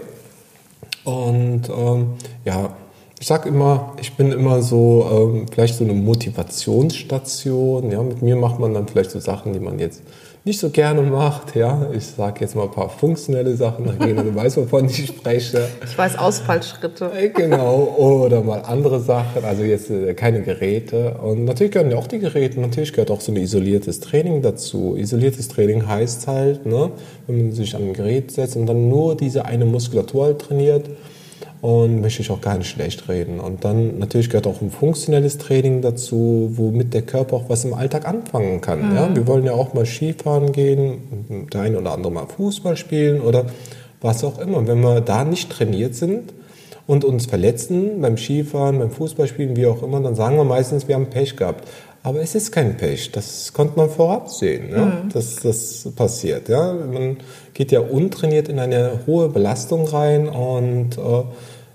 Und 1.08 1.70
ähm, 1.70 2.16
ja, 2.44 2.76
ich 3.18 3.28
sag 3.28 3.46
immer, 3.46 3.94
ich 4.02 4.18
bin 4.18 4.34
immer 4.34 4.62
so 4.62 5.08
ähm, 5.10 5.46
vielleicht 5.50 5.76
so 5.76 5.86
eine 5.86 5.94
Motivationsstation. 5.94 7.92
Ja, 7.92 8.04
mit 8.04 8.22
mir 8.22 8.36
macht 8.36 8.60
man 8.60 8.74
dann 8.74 8.90
vielleicht 8.90 9.12
so 9.12 9.20
Sachen, 9.20 9.54
die 9.54 9.62
man 9.62 9.80
jetzt 9.80 10.04
nicht 10.48 10.60
so 10.60 10.70
gerne 10.70 11.02
macht. 11.02 11.56
Ja, 11.56 11.90
ich 11.94 12.06
sage 12.06 12.40
jetzt 12.40 12.56
mal 12.56 12.64
ein 12.64 12.72
paar 12.72 12.90
funktionelle 12.90 13.56
Sachen. 13.56 13.88
Regina, 13.88 14.24
du 14.24 14.34
weißt, 14.34 14.58
wovon 14.58 14.86
ich 14.86 15.06
spreche. 15.06 15.68
Ich 15.84 15.96
weiß 15.96 16.18
Ausfallschritte. 16.18 17.12
Äh, 17.16 17.30
genau, 17.30 17.96
oder 17.98 18.42
mal 18.42 18.62
andere 18.62 19.00
Sachen. 19.02 19.44
Also 19.44 19.64
jetzt 19.64 19.92
äh, 19.92 20.14
keine 20.14 20.42
Geräte. 20.42 21.16
Und 21.22 21.44
natürlich 21.44 21.74
gehören 21.74 21.92
ja 21.92 21.98
auch 21.98 22.08
die 22.08 22.20
Geräte. 22.20 22.60
Natürlich 22.60 22.94
gehört 22.94 23.12
auch 23.12 23.22
so 23.22 23.32
ein 23.32 23.36
isoliertes 23.36 24.00
Training 24.00 24.42
dazu. 24.42 24.96
Isoliertes 24.96 25.50
Training 25.50 25.86
heißt 25.86 26.28
halt, 26.28 26.66
ne, 26.66 26.92
wenn 27.28 27.38
man 27.38 27.52
sich 27.52 27.76
an 27.76 27.84
ein 27.84 27.94
Gerät 27.94 28.32
setzt 28.32 28.56
und 28.56 28.66
dann 28.66 28.88
nur 28.90 29.16
diese 29.16 29.46
eine 29.46 29.66
Muskulatur 29.66 30.26
halt 30.26 30.40
trainiert 30.40 30.86
und 31.62 32.02
möchte 32.02 32.22
ich 32.22 32.30
auch 32.30 32.42
gar 32.42 32.58
nicht 32.58 32.70
schlecht 32.70 33.10
reden. 33.10 33.40
Und 33.40 33.64
dann 33.64 33.98
natürlich 33.98 34.30
gehört 34.30 34.48
auch 34.48 34.62
ein 34.62 34.70
funktionelles 34.70 35.38
Training 35.38 35.82
dazu, 35.82 36.52
womit 36.54 36.94
der 36.94 37.02
Körper 37.02 37.38
auch 37.38 37.50
was 37.50 37.66
im 37.66 37.74
Alltag 37.74 38.08
anfangen 38.08 38.62
kann. 38.62 38.90
Mhm. 38.90 38.96
Ja, 38.96 39.16
wir 39.16 39.28
wollen 39.28 39.46
ja 39.46 39.54
auch 39.54 39.74
mal 39.74 39.86
Skifahren 39.86 40.52
gehen, 40.52 41.48
der 41.52 41.62
eine 41.62 41.80
oder 41.80 41.94
andere 41.94 42.12
mal 42.12 42.28
Fußball 42.28 42.78
spielen 42.78 43.22
oder 43.22 43.46
was 44.02 44.24
auch 44.24 44.40
immer. 44.40 44.68
Wenn 44.68 44.82
wir 44.82 45.02
da 45.02 45.24
nicht 45.24 45.52
trainiert 45.52 45.96
sind 45.96 46.34
und 46.86 47.04
uns 47.04 47.26
verletzen 47.26 48.02
beim 48.02 48.18
Skifahren, 48.18 48.78
beim 48.80 48.92
Fußballspielen, 48.92 49.56
wie 49.56 49.66
auch 49.66 49.82
immer, 49.82 50.00
dann 50.00 50.16
sagen 50.16 50.38
wir 50.38 50.44
meistens, 50.44 50.88
wir 50.88 50.96
haben 50.96 51.08
Pech 51.08 51.36
gehabt. 51.36 51.68
Aber 52.08 52.22
es 52.22 52.36
ist 52.36 52.54
kein 52.54 52.78
Pech, 52.78 53.12
das 53.12 53.52
konnte 53.52 53.76
man 53.76 53.90
vorab 53.90 54.30
sehen, 54.30 54.72
ja, 54.72 54.86
mhm. 54.86 55.10
dass 55.12 55.36
das 55.36 55.90
passiert. 55.94 56.48
Ja. 56.48 56.72
Man 56.72 57.18
geht 57.54 57.74
ja 57.74 57.82
untrainiert 57.82 58.48
in 58.48 58.60
eine 58.60 59.02
hohe 59.06 59.28
Belastung 59.28 59.86
rein 59.86 60.30
und 60.30 60.98
äh, 60.98 61.24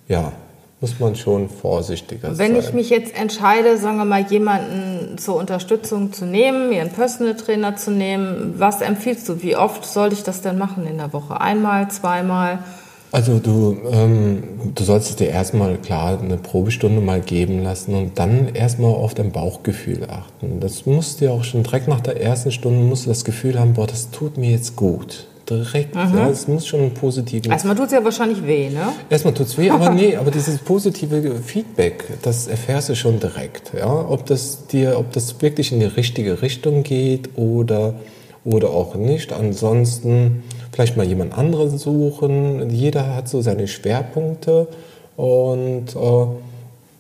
ja, 0.09 0.33
muss 0.81 0.99
man 0.99 1.17
schon 1.17 1.51
vorsichtiger 1.51 2.29
Wenn 2.29 2.37
sein. 2.37 2.55
Wenn 2.55 2.61
ich 2.61 2.73
mich 2.73 2.89
jetzt 2.89 3.15
entscheide, 3.15 3.77
sagen 3.77 3.99
wir 3.99 4.07
mal, 4.07 4.23
jemanden 4.23 5.19
zur 5.19 5.37
Unterstützung 5.37 6.15
zu 6.15 6.25
nehmen, 6.25 6.71
mir 6.71 6.81
einen 6.81 6.93
Personal 6.93 7.37
Trainer 7.37 7.77
zu 7.77 7.91
nehmen, 7.91 8.55
was 8.57 8.81
empfiehlst 8.81 9.29
du? 9.29 9.43
Wie 9.43 9.55
oft 9.55 9.85
sollte 9.85 10.15
ich 10.15 10.23
das 10.23 10.41
denn 10.41 10.57
machen 10.57 10.87
in 10.87 10.97
der 10.97 11.12
Woche? 11.12 11.43
Einmal, 11.43 11.91
zweimal? 11.91 12.61
Also 13.12 13.38
du, 13.38 13.76
ähm, 13.90 14.42
du 14.75 14.85
solltest 14.85 15.21
dir 15.21 15.28
erstmal 15.28 15.76
klar 15.76 16.19
eine 16.19 16.38
Probestunde 16.38 17.02
mal 17.02 17.21
geben 17.21 17.62
lassen 17.62 17.95
und 17.95 18.19
dann 18.19 18.54
erstmal 18.54 18.95
auf 18.95 19.12
dein 19.12 19.33
Bauchgefühl 19.33 20.07
achten. 20.09 20.61
Das 20.61 20.87
musst 20.87 21.21
dir 21.21 21.31
auch 21.31 21.45
schon 21.45 21.62
direkt 21.62 21.88
nach 21.88 22.00
der 22.00 22.23
ersten 22.23 22.50
Stunde 22.50 22.81
musst 22.81 23.04
du 23.04 23.11
das 23.11 23.26
Gefühl 23.26 23.61
haben, 23.61 23.75
boah, 23.75 23.87
das 23.87 24.11
tut 24.11 24.38
mir 24.38 24.50
jetzt 24.50 24.76
gut. 24.76 25.26
Direkt, 25.50 25.95
mhm. 25.95 26.16
ja, 26.16 26.28
es 26.31 26.49
muss 26.49 26.66
schon 26.66 26.85
ein 26.85 26.95
positives. 26.95 27.50
Erstmal 27.50 27.75
tut 27.75 27.87
es 27.87 27.92
ja 27.92 28.02
wahrscheinlich 28.02 28.47
weh, 28.47 28.71
ne? 28.71 28.95
Erstmal 29.11 29.35
tut 29.35 29.49
es 29.49 29.59
weh, 29.59 29.69
aber 29.69 29.90
nee, 29.95 30.16
aber 30.16 30.31
dieses 30.31 30.57
positive 30.59 31.37
Feedback, 31.45 32.04
das 32.23 32.47
erfährst 32.47 32.88
du 32.88 32.97
schon 32.97 33.21
direkt, 33.21 33.73
ja. 33.76 34.09
Ob 34.09 34.25
das 34.25 34.69
dir, 34.69 34.99
ob 34.99 35.12
das 35.12 35.42
wirklich 35.42 35.71
in 35.73 35.81
die 35.81 35.87
richtige 35.87 36.40
Richtung 36.40 36.83
geht 36.83 37.37
oder, 37.37 37.97
oder 38.45 38.71
auch 38.71 38.95
nicht. 38.95 39.35
Ansonsten, 39.35 40.45
vielleicht 40.73 40.97
mal 40.97 41.07
jemand 41.07 41.37
anderen 41.37 41.79
suchen. 41.79 42.71
Jeder 42.71 43.14
hat 43.14 43.29
so 43.29 43.43
seine 43.43 43.69
Schwerpunkte 43.69 44.67
und 45.17 45.95
äh, 45.95 46.26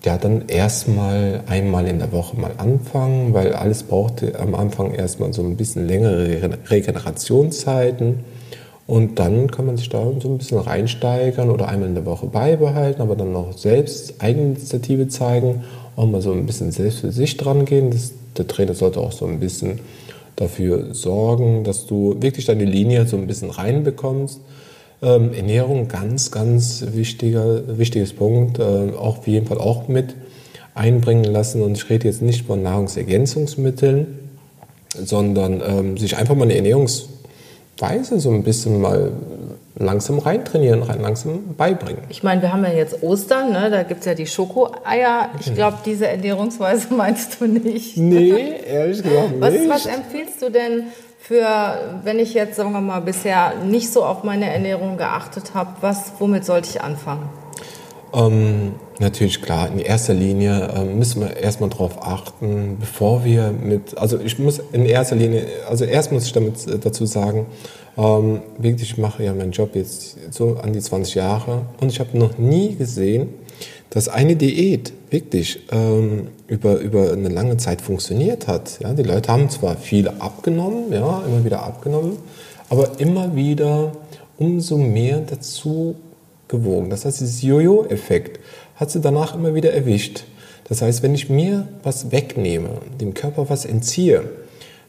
ja, 0.04 0.18
dann 0.18 0.48
erstmal 0.48 1.42
einmal 1.46 1.86
in 1.86 1.98
der 1.98 2.12
Woche 2.12 2.36
mal 2.36 2.52
anfangen, 2.58 3.34
weil 3.34 3.52
alles 3.52 3.84
braucht 3.84 4.22
am 4.36 4.54
Anfang 4.54 4.92
erstmal 4.92 5.32
so 5.32 5.42
ein 5.42 5.56
bisschen 5.56 5.86
längere 5.86 6.50
Regenerationszeiten. 6.68 8.20
Und 8.88 9.18
dann 9.20 9.50
kann 9.50 9.66
man 9.66 9.76
sich 9.76 9.88
da 9.88 10.04
so 10.20 10.28
ein 10.28 10.38
bisschen 10.38 10.58
reinsteigern 10.58 11.50
oder 11.50 11.68
einmal 11.68 11.88
in 11.88 11.94
der 11.94 12.04
Woche 12.04 12.26
beibehalten, 12.26 13.00
aber 13.00 13.14
dann 13.14 13.32
noch 13.32 13.56
selbst 13.56 14.20
Eigeninitiative 14.20 15.06
zeigen, 15.06 15.62
auch 15.94 16.06
mal 16.06 16.20
so 16.20 16.32
ein 16.32 16.46
bisschen 16.46 16.72
selbst 16.72 16.98
für 16.98 17.12
sich 17.12 17.36
dran 17.36 17.64
gehen. 17.64 17.90
Das, 17.90 18.12
der 18.36 18.48
Trainer 18.48 18.74
sollte 18.74 19.00
auch 19.00 19.12
so 19.12 19.24
ein 19.24 19.38
bisschen 19.38 19.78
dafür 20.36 20.94
sorgen, 20.94 21.64
dass 21.64 21.86
du 21.86 22.16
wirklich 22.20 22.46
deine 22.46 22.64
Linie 22.64 23.06
so 23.06 23.16
ein 23.16 23.26
bisschen 23.26 23.50
reinbekommst. 23.50 24.40
Ähm, 25.02 25.34
Ernährung, 25.34 25.88
ganz, 25.88 26.30
ganz 26.30 26.84
wichtiger, 26.92 27.78
wichtiges 27.78 28.12
Punkt, 28.12 28.58
äh, 28.58 28.92
auch 28.96 29.18
auf 29.18 29.26
jeden 29.26 29.46
Fall 29.46 29.58
auch 29.58 29.88
mit 29.88 30.14
einbringen 30.74 31.24
lassen. 31.24 31.62
Und 31.62 31.76
ich 31.76 31.90
rede 31.90 32.06
jetzt 32.06 32.22
nicht 32.22 32.46
von 32.46 32.62
Nahrungsergänzungsmitteln, 32.62 34.18
sondern 34.94 35.62
ähm, 35.66 35.98
sich 35.98 36.16
einfach 36.16 36.34
mal 36.34 36.44
eine 36.44 36.56
Ernährungsweise 36.56 38.20
so 38.20 38.30
ein 38.30 38.42
bisschen 38.42 38.80
mal 38.80 39.12
langsam 39.74 40.18
reintrainieren, 40.18 40.82
rein 40.82 41.00
langsam 41.00 41.54
beibringen. 41.56 42.02
Ich 42.08 42.22
meine, 42.22 42.42
wir 42.42 42.52
haben 42.52 42.64
ja 42.64 42.72
jetzt 42.72 43.02
Ostern, 43.02 43.52
ne? 43.52 43.70
da 43.70 43.82
gibt 43.82 44.00
es 44.00 44.06
ja 44.06 44.14
die 44.14 44.26
Schokoeier. 44.26 45.30
Ich 45.38 45.46
genau. 45.46 45.56
glaube, 45.56 45.78
diese 45.84 46.08
Ernährungsweise 46.08 46.92
meinst 46.94 47.40
du 47.40 47.46
nicht. 47.46 47.96
Nee, 47.96 48.60
ehrlich 48.66 49.02
gesagt 49.02 49.30
nicht. 49.30 49.40
Was, 49.40 49.86
was 49.86 49.86
empfiehlst 49.86 50.42
du 50.42 50.50
denn 50.50 50.84
für, 51.18 51.78
wenn 52.02 52.18
ich 52.18 52.34
jetzt, 52.34 52.56
sagen 52.56 52.72
wir 52.72 52.80
mal, 52.80 53.00
bisher 53.00 53.52
nicht 53.64 53.90
so 53.92 54.04
auf 54.04 54.24
meine 54.24 54.52
Ernährung 54.52 54.96
geachtet 54.96 55.54
habe, 55.54 55.70
was, 55.80 56.12
womit 56.18 56.44
sollte 56.44 56.68
ich 56.68 56.80
anfangen? 56.82 57.28
Ähm, 58.14 58.74
natürlich 58.98 59.40
klar, 59.40 59.68
in 59.68 59.78
erster 59.78 60.12
Linie 60.12 60.70
ähm, 60.76 60.98
müssen 60.98 61.22
wir 61.22 61.36
erstmal 61.36 61.70
darauf 61.70 62.02
achten, 62.02 62.76
bevor 62.78 63.24
wir 63.24 63.52
mit, 63.52 63.96
also 63.96 64.20
ich 64.20 64.38
muss 64.38 64.60
in 64.72 64.84
erster 64.84 65.16
Linie, 65.16 65.46
also 65.68 65.84
erst 65.84 66.12
muss 66.12 66.26
ich 66.26 66.32
damit 66.32 66.66
äh, 66.66 66.78
dazu 66.78 67.06
sagen, 67.06 67.46
ähm, 67.96 68.40
wirklich, 68.58 68.92
ich 68.92 68.98
mache 68.98 69.24
ja 69.24 69.34
meinen 69.34 69.52
Job 69.52 69.74
jetzt 69.74 70.16
so 70.30 70.56
an 70.56 70.72
die 70.72 70.80
20 70.80 71.14
Jahre 71.14 71.66
und 71.80 71.90
ich 71.90 72.00
habe 72.00 72.16
noch 72.16 72.38
nie 72.38 72.74
gesehen, 72.74 73.28
dass 73.90 74.08
eine 74.08 74.36
Diät 74.36 74.92
wirklich 75.10 75.60
ähm, 75.70 76.28
über, 76.46 76.78
über 76.78 77.12
eine 77.12 77.28
lange 77.28 77.58
Zeit 77.58 77.82
funktioniert 77.82 78.48
hat. 78.48 78.80
Ja, 78.80 78.94
die 78.94 79.02
Leute 79.02 79.30
haben 79.30 79.50
zwar 79.50 79.76
viel 79.76 80.08
abgenommen, 80.08 80.90
ja, 80.90 81.22
immer 81.26 81.44
wieder 81.44 81.62
abgenommen, 81.62 82.16
aber 82.70 82.98
immer 82.98 83.36
wieder 83.36 83.92
umso 84.38 84.78
mehr 84.78 85.20
dazu 85.20 85.96
gewogen. 86.48 86.88
Das 86.88 87.04
heißt, 87.04 87.20
dieses 87.20 87.42
Jojo-Effekt 87.42 88.40
hat 88.76 88.90
sie 88.90 89.00
danach 89.00 89.34
immer 89.34 89.54
wieder 89.54 89.72
erwischt. 89.72 90.24
Das 90.68 90.80
heißt, 90.80 91.02
wenn 91.02 91.14
ich 91.14 91.28
mir 91.28 91.68
was 91.82 92.12
wegnehme, 92.12 92.70
dem 92.98 93.12
Körper 93.12 93.50
was 93.50 93.66
entziehe, 93.66 94.24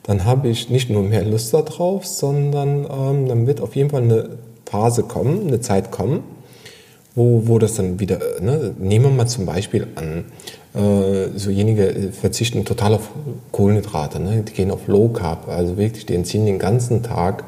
dann 0.03 0.25
habe 0.25 0.49
ich 0.49 0.69
nicht 0.69 0.89
nur 0.89 1.03
mehr 1.03 1.23
Lust 1.23 1.53
darauf, 1.53 2.05
sondern 2.05 2.85
ähm, 2.85 3.27
dann 3.27 3.47
wird 3.47 3.61
auf 3.61 3.75
jeden 3.75 3.89
Fall 3.89 4.03
eine 4.03 4.29
Phase 4.65 5.03
kommen, 5.03 5.47
eine 5.47 5.61
Zeit 5.61 5.91
kommen, 5.91 6.23
wo, 7.15 7.43
wo 7.45 7.59
das 7.59 7.75
dann 7.75 7.99
wieder, 7.99 8.19
ne, 8.41 8.73
nehmen 8.77 9.05
wir 9.05 9.11
mal 9.11 9.27
zum 9.27 9.45
Beispiel 9.45 9.87
an, 9.95 10.25
äh, 10.73 11.37
sojenige 11.37 12.11
verzichten 12.11 12.65
total 12.65 12.95
auf 12.95 13.09
Kohlenhydrate, 13.51 14.19
ne, 14.19 14.43
die 14.47 14.53
gehen 14.53 14.71
auf 14.71 14.87
Low 14.87 15.09
Carb, 15.09 15.47
also 15.47 15.77
wirklich, 15.77 16.05
die 16.05 16.15
entziehen 16.15 16.45
den 16.45 16.59
ganzen 16.59 17.03
Tag, 17.03 17.45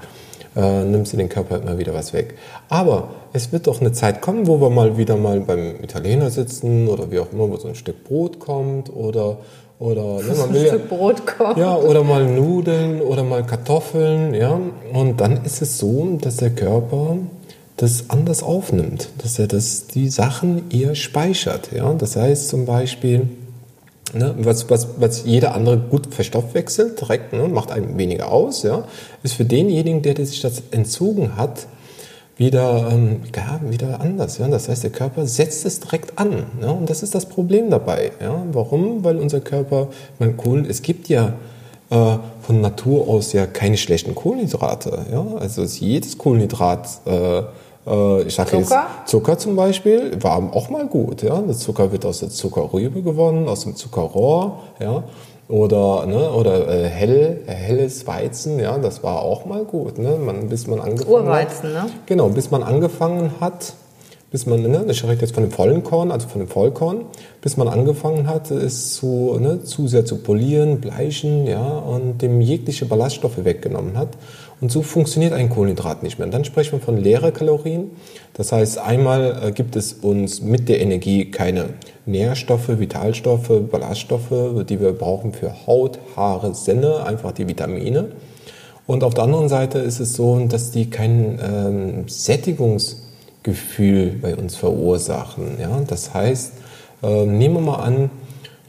äh, 0.56 0.84
nimmst 0.86 1.12
du 1.12 1.18
den 1.18 1.30
Körper 1.30 1.58
immer 1.58 1.78
wieder 1.78 1.94
was 1.94 2.14
weg. 2.14 2.36
Aber 2.70 3.10
es 3.34 3.52
wird 3.52 3.68
doch 3.68 3.82
eine 3.82 3.92
Zeit 3.92 4.22
kommen, 4.22 4.48
wo 4.48 4.62
wir 4.62 4.70
mal 4.70 4.98
wieder 4.98 5.18
mal 5.18 5.42
beim 5.42 5.84
Italiener 5.84 6.30
sitzen 6.30 6.88
oder 6.88 7.12
wie 7.12 7.20
auch 7.20 7.34
immer, 7.34 7.50
wo 7.50 7.58
so 7.58 7.68
ein 7.68 7.76
Stück 7.76 8.06
Brot 8.06 8.40
kommt 8.40 8.96
oder 8.96 9.40
oder 9.80 10.22
ne, 10.24 10.36
man 10.38 10.54
will 10.54 10.66
ja, 10.66 10.78
Brot 10.78 11.26
kommt. 11.26 11.58
ja 11.58 11.76
oder 11.76 12.04
mal 12.04 12.26
Nudeln 12.26 13.02
oder 13.02 13.24
mal 13.24 13.46
Kartoffeln, 13.46 14.34
ja 14.34 14.60
und 14.94 15.20
dann 15.22 15.44
ist 15.44 15.62
es 15.62 15.78
so, 15.78 16.18
dass 16.22 16.38
der 16.38 16.52
Körper 16.52 17.18
das 17.78 18.10
anders 18.10 18.42
aufnimmt, 18.42 19.10
dass 19.22 19.38
er 19.40 19.48
das, 19.48 19.88
die 19.88 20.10
Sachen 20.10 20.70
eher 20.72 20.96
speichert. 20.96 21.72
Ja? 21.74 21.94
Das 21.94 22.16
heißt 22.16 22.48
zum 22.48 22.66
Beispiel, 22.66 23.28
ne, 24.14 24.34
was, 24.38 24.70
was, 24.70 24.88
was 24.98 25.26
jeder 25.26 25.54
andere 25.56 25.78
gut 25.78 26.14
verstoffwechselt, 26.14 27.00
direkt 27.02 27.34
ne, 27.34 27.48
macht 27.48 27.72
einem 27.72 27.98
weniger 27.98 28.32
aus, 28.32 28.64
ja, 28.64 28.86
ist 29.24 29.34
für 29.34 29.46
denjenigen, 29.46 30.02
der, 30.02 30.14
der 30.14 30.26
sich 30.26 30.42
das 30.42 30.64
entzogen 30.72 31.36
hat, 31.36 31.68
wieder, 32.38 32.90
ähm, 32.92 33.22
ja, 33.36 33.60
wieder 33.70 34.02
anders. 34.02 34.38
Ja? 34.38 34.48
Das 34.48 34.68
heißt, 34.70 34.84
der 34.84 34.92
Körper 34.92 35.26
setzt 35.26 35.66
es 35.66 35.80
direkt 35.80 36.18
an. 36.20 36.46
Ja? 36.62 36.72
Und 36.72 36.90
das 36.90 37.04
ist 37.04 37.16
das 37.16 37.26
Problem 37.26 37.70
dabei. 37.70 38.12
Ja? 38.22 38.44
Warum? 38.52 39.04
Weil 39.04 39.18
unser 39.18 39.40
Körper, 39.40 39.88
mein 40.20 40.36
Kohlen, 40.38 40.66
es 40.66 40.82
gibt 40.82 41.08
ja 41.08 41.34
äh, 41.90 42.18
von 42.42 42.62
Natur 42.62 43.08
aus 43.08 43.34
ja 43.34 43.46
keine 43.46 43.78
schlechten 43.78 44.16
Kohlenhydrate. 44.16 45.06
Ja? 45.12 45.26
Also 45.40 45.64
jedes 45.64 46.18
Kohlenhydrat 46.18 46.88
äh, 47.06 47.44
äh, 47.88 48.24
ich 48.24 48.36
sage 48.36 48.58
jetzt 48.58 48.74
Zucker 49.06 49.38
zum 49.38 49.56
Beispiel 49.56 50.12
war 50.22 50.38
auch 50.54 50.70
mal 50.70 50.88
gut. 50.88 51.24
Ja? 51.24 51.40
Der 51.40 51.56
Zucker 51.56 51.92
wird 51.92 52.06
aus 52.06 52.20
der 52.20 52.30
Zuckerrübe 52.30 53.02
gewonnen, 53.02 53.48
aus 53.48 53.62
dem 53.62 53.76
Zuckerrohr. 53.76 54.60
Ja? 54.80 55.04
Oder, 55.48 56.08
ne, 56.08 56.32
oder 56.32 56.68
äh, 56.68 56.88
hell, 56.88 57.42
helles 57.46 58.08
Weizen, 58.08 58.60
ja, 58.60 58.80
das 58.80 59.04
war 59.04 59.22
auch 59.22 59.46
mal 59.46 59.64
gut, 59.64 60.00
ne? 60.00 60.18
Man, 60.18 60.50
bis 60.50 60.66
man 60.66 60.80
angefangen 60.80 61.12
Urweizen, 61.28 61.76
hat. 61.76 61.86
ne? 61.86 61.92
Genau, 62.08 62.30
bis 62.30 62.50
man 62.50 62.64
angefangen 62.64 63.30
hat, 63.40 63.74
bis 64.32 64.48
man, 64.48 64.64
ne, 64.64 64.86
ich 64.90 64.98
spreche 64.98 65.22
jetzt 65.22 65.36
von 65.36 65.44
dem 65.44 65.52
vollen 65.52 65.84
Korn, 65.84 66.12
also 66.12 66.28
von 66.28 66.40
dem 66.40 66.48
Vollkorn, 66.48 67.06
bis 67.42 67.58
man 67.58 67.68
angefangen 67.68 68.28
hat, 68.28 68.50
es 68.50 68.96
zu, 68.96 69.38
ne, 69.40 69.64
zu 69.64 69.88
sehr 69.88 70.04
zu 70.04 70.18
polieren, 70.18 70.82
bleichen, 70.82 71.46
ja, 71.46 71.62
und 71.62 72.24
dem 72.24 72.42
jegliche 72.42 72.86
Ballaststoffe 72.86 73.46
weggenommen 73.46 74.00
hat. 74.00 74.10
Und 74.62 74.72
so 74.72 74.82
funktioniert 74.82 75.34
ein 75.34 75.50
Kohlenhydrat 75.50 76.02
nicht 76.02 76.18
mehr. 76.18 76.26
Und 76.26 76.34
dann 76.34 76.46
sprechen 76.46 76.74
wir 76.74 76.80
von 76.80 76.98
leeren 76.98 77.34
Kalorien. 77.34 77.92
Das 78.34 78.52
heißt, 78.52 78.78
einmal 78.78 79.42
äh, 79.44 79.52
gibt 79.52 79.76
es 79.76 79.94
uns 79.94 80.42
mit 80.42 80.70
der 80.70 80.82
Energie 80.82 81.30
keine 81.30 81.74
Nährstoffe, 82.06 82.80
Vitalstoffe, 82.80 83.52
Ballaststoffe, 83.70 84.66
die 84.68 84.80
wir 84.80 84.94
brauchen 84.94 85.34
für 85.34 85.68
Haut, 85.68 86.00
Haare, 86.16 86.56
Senne, 86.56 87.06
einfach 87.06 87.34
die 87.34 87.48
Vitamine. 87.48 88.12
Und 88.88 89.04
auf 89.04 89.14
der 89.14 89.26
anderen 89.26 89.50
Seite 89.50 89.80
ist 89.80 90.00
es 90.00 90.14
so, 90.14 90.40
dass 90.48 90.72
die 90.72 90.90
kein 90.90 91.40
ähm, 91.44 92.08
Sättigungsgefühl 92.08 94.20
bei 94.22 94.36
uns 94.36 94.56
verursachen. 94.56 95.58
Ja? 95.60 95.82
Das 95.88 96.14
heißt, 96.14 96.54
äh, 97.04 97.26
nehmen 97.26 97.56
wir 97.56 97.62
mal 97.62 97.78
an, 97.78 98.10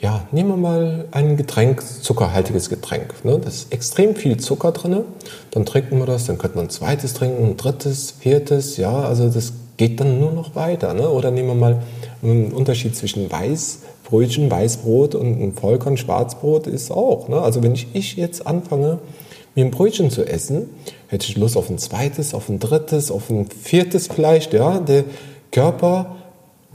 ja, 0.01 0.27
nehmen 0.31 0.51
wir 0.51 0.57
mal 0.57 1.07
ein 1.11 1.37
Getränk, 1.37 1.83
zuckerhaltiges 1.83 2.69
Getränk. 2.69 3.25
Ne? 3.25 3.39
Da 3.39 3.49
ist 3.49 3.73
extrem 3.73 4.15
viel 4.15 4.37
Zucker 4.37 4.73
drin. 4.73 5.05
Dann 5.51 5.65
trinken 5.65 5.99
wir 5.99 6.07
das, 6.07 6.27
dann 6.27 6.37
könnte 6.37 6.57
man 6.57 6.67
ein 6.67 6.71
zweites 6.71 7.15
trinken, 7.15 7.45
ein 7.45 7.57
drittes, 7.57 8.11
viertes. 8.11 8.77
Ja, 8.77 9.01
also 9.01 9.29
das 9.29 9.55
geht 9.79 10.01
dann 10.01 10.21
nur 10.21 10.33
noch 10.33 10.55
weiter. 10.55 10.93
Ne? 10.93 11.09
Oder 11.09 11.31
nehmen 11.31 11.49
wir 11.49 11.55
mal 11.55 11.83
einen 12.23 12.53
Unterschied 12.53 12.95
zwischen 12.95 13.31
Weißbrötchen, 13.31 14.51
Weißbrot 14.51 15.15
und 15.15 15.43
ein 15.43 15.55
Vollkorn 15.55 15.97
Schwarzbrot 15.97 16.67
ist 16.67 16.91
auch. 16.91 17.29
Ne? 17.29 17.41
Also 17.41 17.63
wenn 17.63 17.73
ich, 17.73 17.89
ich 17.95 18.17
jetzt 18.17 18.47
anfange, 18.47 18.99
mir 19.55 19.65
ein 19.65 19.71
Brötchen 19.71 20.11
zu 20.11 20.27
essen, 20.27 20.69
hätte 21.09 21.27
ich 21.27 21.39
Lust 21.39 21.57
auf 21.57 21.71
ein 21.71 21.79
zweites, 21.79 22.35
auf 22.35 22.51
ein 22.51 22.59
drittes, 22.59 23.11
auf 23.11 23.31
ein 23.31 23.47
viertes 23.49 24.09
vielleicht. 24.09 24.53
Ja? 24.53 24.79
Der 24.79 25.05
Körper 25.53 26.16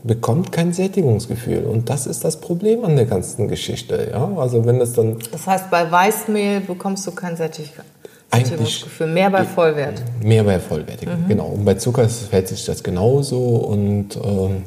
bekommt 0.03 0.51
kein 0.51 0.73
Sättigungsgefühl. 0.73 1.63
Und 1.65 1.89
das 1.89 2.07
ist 2.07 2.23
das 2.23 2.39
Problem 2.39 2.83
an 2.83 2.95
der 2.95 3.05
ganzen 3.05 3.47
Geschichte. 3.47 4.09
Ja? 4.11 4.31
Also 4.37 4.65
wenn 4.65 4.79
das 4.79 4.93
dann. 4.93 5.17
Das 5.31 5.47
heißt, 5.47 5.69
bei 5.69 5.89
Weißmehl 5.91 6.61
bekommst 6.61 7.05
du 7.07 7.11
kein 7.11 7.35
Sättigungsgefühl. 7.35 9.07
Mehr 9.07 9.29
bei 9.29 9.43
Vollwert. 9.43 10.01
Mehr 10.23 10.43
bei 10.43 10.59
Vollwertig, 10.59 11.07
mhm. 11.07 11.27
genau. 11.27 11.47
Und 11.47 11.65
bei 11.65 11.75
Zucker 11.75 12.07
verhält 12.09 12.47
sich 12.47 12.65
das 12.65 12.83
genauso. 12.83 13.39
Und 13.39 14.17
ähm, 14.23 14.63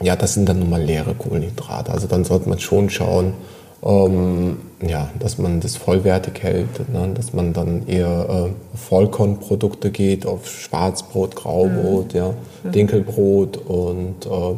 ja, 0.00 0.16
das 0.16 0.34
sind 0.34 0.48
dann 0.48 0.58
nun 0.58 0.70
mal 0.70 0.82
leere 0.82 1.14
Kohlenhydrate. 1.14 1.92
Also 1.92 2.06
dann 2.06 2.24
sollte 2.24 2.48
man 2.48 2.58
schon 2.58 2.90
schauen, 2.90 3.34
ähm, 3.84 4.58
ja, 4.80 5.10
dass 5.18 5.38
man 5.38 5.60
das 5.60 5.76
vollwertig 5.76 6.42
hält, 6.42 6.88
ne? 6.92 7.12
dass 7.14 7.32
man 7.32 7.52
dann 7.52 7.86
eher 7.86 8.50
äh, 8.50 8.76
Vollkornprodukte 8.78 9.90
geht, 9.90 10.26
auf 10.26 10.48
Schwarzbrot, 10.48 11.36
Graubrot, 11.36 12.14
mhm. 12.14 12.18
ja, 12.18 12.34
mhm. 12.64 12.72
Dinkelbrot 12.72 13.56
und 13.56 14.26
äh, 14.26 14.54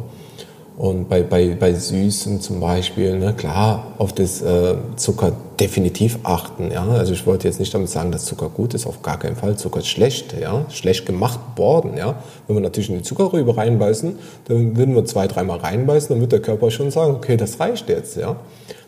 und 0.77 1.07
bei, 1.07 1.23
bei, 1.23 1.55
bei 1.57 1.73
Süßen 1.73 2.41
zum 2.41 2.59
Beispiel, 2.59 3.17
ne, 3.17 3.33
klar, 3.33 3.93
auf 3.97 4.11
das 4.11 4.41
äh, 4.41 4.75
Zucker 4.97 5.31
definitiv 5.57 6.19
achten. 6.23 6.69
Ja? 6.69 6.85
Also 6.89 7.13
ich 7.13 7.25
wollte 7.25 7.47
jetzt 7.47 7.61
nicht 7.61 7.73
damit 7.73 7.89
sagen, 7.89 8.11
dass 8.11 8.25
Zucker 8.25 8.49
gut 8.49 8.73
ist, 8.73 8.85
auf 8.85 9.01
gar 9.01 9.17
keinen 9.17 9.37
Fall. 9.37 9.55
Zucker 9.55 9.79
ist 9.79 9.87
schlecht, 9.87 10.35
ja? 10.37 10.65
schlecht 10.69 11.05
gemacht 11.05 11.39
worden. 11.55 11.95
Ja? 11.95 12.15
Wenn 12.47 12.57
wir 12.57 12.61
natürlich 12.61 12.89
in 12.89 12.97
die 12.97 13.03
Zuckerrübe 13.03 13.55
reinbeißen, 13.55 14.19
dann 14.49 14.75
würden 14.75 14.95
wir 14.95 15.05
zwei, 15.05 15.27
dreimal 15.27 15.59
reinbeißen, 15.59 16.09
dann 16.09 16.19
wird 16.19 16.33
der 16.33 16.41
Körper 16.41 16.69
schon 16.71 16.91
sagen, 16.91 17.15
okay, 17.15 17.37
das 17.37 17.57
reicht 17.61 17.87
jetzt. 17.87 18.17
Ja? 18.17 18.35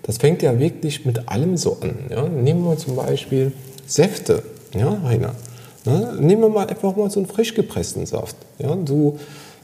Das 0.08 0.18
fängt 0.18 0.42
ja 0.42 0.58
wirklich 0.58 1.06
mit 1.06 1.30
allem 1.30 1.58
so 1.58 1.78
an. 1.82 1.96
Ja? 2.10 2.28
Nehmen 2.28 2.64
wir 2.64 2.78
zum 2.78 2.96
Beispiel 2.96 3.52
Säfte, 3.86 4.42
ja, 4.74 5.02
Heiner. 5.04 5.36
Ne? 5.86 6.18
Nehmen 6.20 6.42
wir 6.42 6.50
mal 6.50 6.68
einfach 6.68 6.96
mal 6.96 7.10
so 7.10 7.20
einen 7.20 7.28
frisch 7.28 7.54
gepressten 7.54 8.06
Saft. 8.06 8.36
Ja? 8.58 8.76
Du 8.76 9.18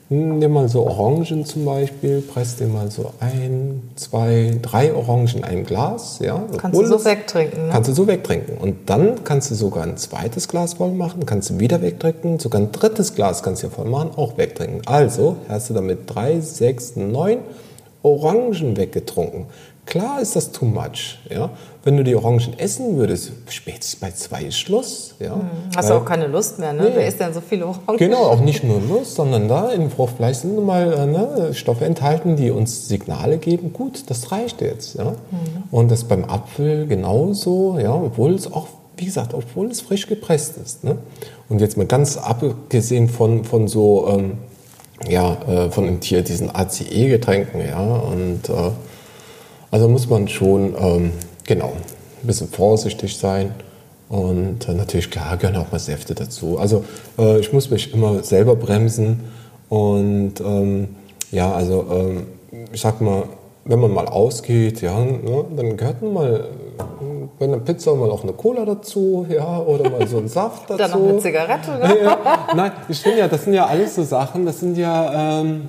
Nimm 0.09 0.51
mal 0.51 0.67
so 0.69 0.85
Orangen 0.85 1.45
zum 1.45 1.65
Beispiel, 1.65 2.21
presst 2.21 2.59
dir 2.59 2.67
mal 2.67 2.91
so 2.91 3.13
ein, 3.19 3.81
zwei, 3.95 4.59
drei 4.61 4.93
Orangen 4.93 5.27
in 5.37 5.43
ein 5.43 5.63
Glas. 5.63 6.19
Ja, 6.21 6.43
kannst 6.57 6.79
du 6.79 6.85
so 6.85 7.03
wegtrinken. 7.03 7.67
Ne? 7.67 7.73
Kannst 7.73 7.89
du 7.89 7.93
so 7.93 8.05
wegtrinken. 8.05 8.57
Und 8.57 8.89
dann 8.89 9.23
kannst 9.23 9.49
du 9.49 9.55
sogar 9.55 9.83
ein 9.83 9.97
zweites 9.97 10.47
Glas 10.49 10.75
voll 10.75 10.91
machen, 10.91 11.25
kannst 11.25 11.49
du 11.49 11.59
wieder 11.59 11.81
wegtrinken, 11.81 12.37
sogar 12.37 12.61
ein 12.61 12.71
drittes 12.71 13.15
Glas 13.15 13.41
kannst 13.41 13.63
du 13.63 13.69
voll 13.69 13.89
machen, 13.89 14.11
auch 14.15 14.37
wegtrinken. 14.37 14.81
Also 14.85 15.37
hast 15.47 15.69
du 15.69 15.73
damit 15.73 16.01
drei, 16.05 16.41
sechs, 16.41 16.95
neun 16.95 17.39
Orangen 18.03 18.75
weggetrunken. 18.77 19.45
Klar 19.85 20.21
ist 20.21 20.35
das 20.35 20.51
too 20.51 20.65
much. 20.65 21.19
Ja? 21.29 21.49
Wenn 21.83 21.97
du 21.97 22.03
die 22.03 22.15
Orangen 22.15 22.57
essen 22.57 22.95
würdest, 22.95 23.33
spätestens 23.49 23.99
bei 23.99 24.11
zwei 24.11 24.43
ist 24.43 24.57
Schluss. 24.57 25.15
Ja? 25.19 25.35
Hm. 25.35 25.41
Hast 25.75 25.89
du 25.89 25.95
auch 25.95 26.05
keine 26.05 26.27
Lust 26.27 26.57
mehr, 26.57 26.71
ne? 26.71 26.83
Nee. 26.83 26.91
Wer 26.95 27.07
isst 27.07 27.19
denn 27.19 27.33
so 27.33 27.41
viele 27.41 27.67
Orangen? 27.67 27.97
Genau, 27.97 28.23
auch 28.23 28.39
nicht 28.39 28.63
nur 28.63 28.79
Lust, 28.79 29.15
sondern 29.15 29.49
da 29.49 29.69
im 29.71 29.91
Fruchtfleisch 29.91 30.37
sind 30.37 30.55
nun 30.55 30.65
mal 30.65 30.93
äh, 30.93 31.05
ne, 31.05 31.53
Stoffe 31.53 31.83
enthalten, 31.83 32.37
die 32.37 32.49
uns 32.49 32.87
Signale 32.87 33.37
geben, 33.37 33.73
gut, 33.73 34.09
das 34.09 34.31
reicht 34.31 34.61
jetzt. 34.61 34.95
Ja? 34.95 35.11
Mhm. 35.11 35.63
Und 35.69 35.91
das 35.91 36.05
beim 36.05 36.23
Apfel 36.23 36.87
genauso, 36.87 37.77
ja, 37.77 37.93
obwohl 37.93 38.33
es 38.33 38.51
auch, 38.51 38.67
wie 38.95 39.05
gesagt, 39.05 39.33
obwohl 39.33 39.69
es 39.69 39.81
frisch 39.81 40.07
gepresst 40.07 40.55
ist. 40.63 40.85
Ne? 40.85 40.97
Und 41.49 41.59
jetzt 41.59 41.75
mal 41.75 41.87
ganz 41.87 42.15
abgesehen 42.15 43.09
von, 43.09 43.43
von 43.43 43.67
so, 43.67 44.07
ähm, 44.07 44.37
ja, 45.09 45.37
äh, 45.47 45.69
von 45.69 45.85
dem 45.85 45.99
Tier, 45.99 46.21
diesen 46.21 46.55
ACE-Getränken, 46.55 47.59
ja, 47.67 47.81
und 47.81 48.47
äh, 48.47 48.71
also 49.73 49.89
muss 49.89 50.07
man 50.07 50.27
schon, 50.27 50.75
ähm, 50.79 51.13
genau, 51.47 51.73
ein 52.21 52.27
bisschen 52.27 52.47
vorsichtig 52.47 53.17
sein. 53.17 53.55
Und 54.07 54.69
äh, 54.69 54.73
natürlich, 54.75 55.09
klar, 55.09 55.35
gehören 55.35 55.57
auch 55.57 55.71
mal 55.71 55.79
Säfte 55.79 56.13
dazu. 56.13 56.59
Also 56.59 56.83
äh, 57.17 57.39
ich 57.39 57.51
muss 57.51 57.71
mich 57.71 57.91
immer 57.91 58.21
selber 58.21 58.55
bremsen. 58.55 59.21
Und 59.69 60.35
ähm, 60.45 60.89
ja, 61.31 61.51
also 61.51 61.87
ähm, 61.91 62.27
ich 62.71 62.81
sag 62.81 63.01
mal, 63.01 63.23
wenn 63.65 63.79
man 63.79 63.91
mal 63.91 64.05
ausgeht, 64.05 64.81
ja, 64.81 64.99
ne, 64.99 65.43
dann 65.55 65.75
gehört 65.75 66.03
nun 66.03 66.13
mal 66.13 66.49
bei 67.39 67.45
einer 67.45 67.57
Pizza 67.57 67.95
mal 67.95 68.11
auch 68.11 68.21
eine 68.21 68.33
Cola 68.33 68.65
dazu, 68.65 69.25
ja, 69.27 69.57
oder 69.57 69.89
mal 69.89 70.07
so 70.07 70.19
ein 70.19 70.27
Saft 70.27 70.69
dazu. 70.69 70.77
Dann 70.77 70.91
noch 70.91 71.09
eine 71.09 71.17
Zigarette, 71.17 71.71
ne? 71.71 71.97
Ja, 72.03 72.47
nein, 72.55 72.71
ich 72.89 73.01
finde 73.01 73.17
ja, 73.17 73.27
das 73.27 73.45
sind 73.45 73.55
ja 73.55 73.65
alles 73.65 73.95
so 73.95 74.03
Sachen, 74.03 74.45
das 74.45 74.59
sind 74.59 74.77
ja, 74.77 75.39
ähm, 75.41 75.67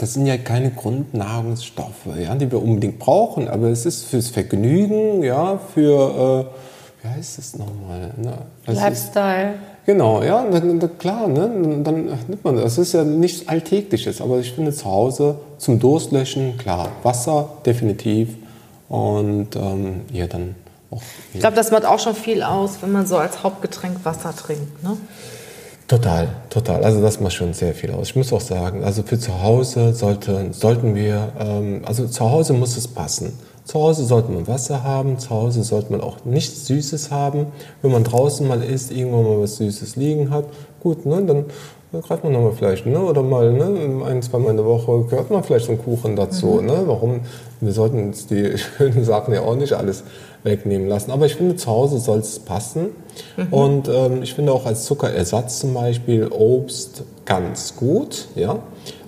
das 0.00 0.14
sind 0.14 0.24
ja 0.24 0.38
keine 0.38 0.70
Grundnahrungsstoffe, 0.70 2.06
ja, 2.18 2.34
die 2.34 2.50
wir 2.50 2.62
unbedingt 2.62 2.98
brauchen, 2.98 3.48
aber 3.48 3.68
es 3.68 3.84
ist 3.84 4.04
fürs 4.04 4.28
Vergnügen, 4.28 5.22
ja, 5.22 5.60
für, 5.74 6.48
äh, 7.02 7.04
wie 7.04 7.08
heißt 7.08 7.38
es 7.38 7.58
nochmal? 7.58 8.10
Ne? 8.16 8.32
Lifestyle. 8.66 9.56
Genau, 9.84 10.22
ja, 10.22 10.42
dann, 10.50 10.98
klar, 10.98 11.28
ne, 11.28 11.82
dann 11.84 12.06
nimmt 12.28 12.44
man 12.44 12.56
das. 12.56 12.76
Das 12.76 12.78
ist 12.78 12.94
ja 12.94 13.04
nichts 13.04 13.46
Alltägliches, 13.46 14.22
aber 14.22 14.38
ich 14.38 14.52
finde 14.52 14.72
zu 14.72 14.86
Hause 14.86 15.36
zum 15.58 15.78
Durstlöschen, 15.78 16.56
klar, 16.56 16.88
Wasser 17.02 17.50
definitiv 17.66 18.30
und 18.88 19.54
ähm, 19.54 20.02
ja, 20.12 20.26
dann 20.26 20.54
auch. 20.90 21.02
Ich 21.34 21.40
glaube, 21.40 21.56
das 21.56 21.70
macht 21.70 21.84
auch 21.84 21.98
schon 21.98 22.14
viel 22.14 22.42
aus, 22.42 22.78
wenn 22.80 22.92
man 22.92 23.06
so 23.06 23.18
als 23.18 23.42
Hauptgetränk 23.42 24.02
Wasser 24.04 24.34
trinkt, 24.34 24.82
ne? 24.82 24.96
Total, 25.90 26.28
total. 26.50 26.84
Also 26.84 27.02
das 27.02 27.18
macht 27.18 27.32
schon 27.32 27.52
sehr 27.52 27.74
viel 27.74 27.90
aus. 27.90 28.10
Ich 28.10 28.14
muss 28.14 28.32
auch 28.32 28.40
sagen, 28.40 28.84
also 28.84 29.02
für 29.02 29.18
zu 29.18 29.42
Hause 29.42 29.92
sollte, 29.92 30.52
sollten 30.52 30.94
wir, 30.94 31.32
ähm, 31.36 31.82
also 31.84 32.06
zu 32.06 32.30
Hause 32.30 32.52
muss 32.52 32.76
es 32.76 32.86
passen. 32.86 33.32
Zu 33.64 33.80
Hause 33.80 34.04
sollte 34.04 34.30
man 34.30 34.46
Wasser 34.46 34.84
haben, 34.84 35.18
zu 35.18 35.30
Hause 35.30 35.64
sollte 35.64 35.90
man 35.90 36.00
auch 36.00 36.24
nichts 36.24 36.68
Süßes 36.68 37.10
haben. 37.10 37.46
Wenn 37.82 37.90
man 37.90 38.04
draußen 38.04 38.46
mal 38.46 38.62
isst, 38.62 38.92
irgendwo 38.92 39.22
mal 39.22 39.40
was 39.40 39.56
Süßes 39.56 39.96
liegen 39.96 40.30
hat, 40.30 40.44
gut, 40.78 41.06
ne, 41.06 41.24
dann, 41.24 41.46
dann 41.92 42.02
greift 42.02 42.22
man 42.22 42.32
nochmal 42.32 42.52
vielleicht, 42.52 42.86
ne, 42.86 43.00
oder 43.00 43.22
mal, 43.22 43.52
ne, 43.52 44.04
ein, 44.06 44.22
zwei 44.22 44.38
Mal 44.38 44.50
in 44.50 44.56
der 44.56 44.66
Woche 44.66 45.04
gehört 45.08 45.30
man 45.30 45.42
vielleicht 45.42 45.68
einen 45.68 45.78
Kuchen 45.78 46.14
dazu, 46.14 46.58
mhm. 46.60 46.66
ne, 46.66 46.82
warum, 46.86 47.20
wir 47.60 47.72
sollten 47.72 48.08
uns 48.08 48.26
die 48.26 48.56
schönen 48.76 49.04
Sachen 49.04 49.34
ja 49.34 49.42
auch 49.42 49.56
nicht 49.56 49.72
alles 49.72 50.04
wegnehmen 50.42 50.88
lassen. 50.88 51.10
Aber 51.10 51.26
ich 51.26 51.34
finde, 51.34 51.56
zu 51.56 51.68
Hause 51.68 51.98
soll 51.98 52.20
es 52.20 52.38
passen. 52.38 52.90
Mhm. 53.36 53.52
Und 53.52 53.88
ähm, 53.88 54.22
ich 54.22 54.34
finde 54.34 54.52
auch 54.52 54.66
als 54.66 54.84
Zuckerersatz 54.84 55.58
zum 55.58 55.74
Beispiel 55.74 56.28
Obst 56.28 57.02
ganz 57.26 57.76
gut, 57.76 58.28
ja 58.34 58.60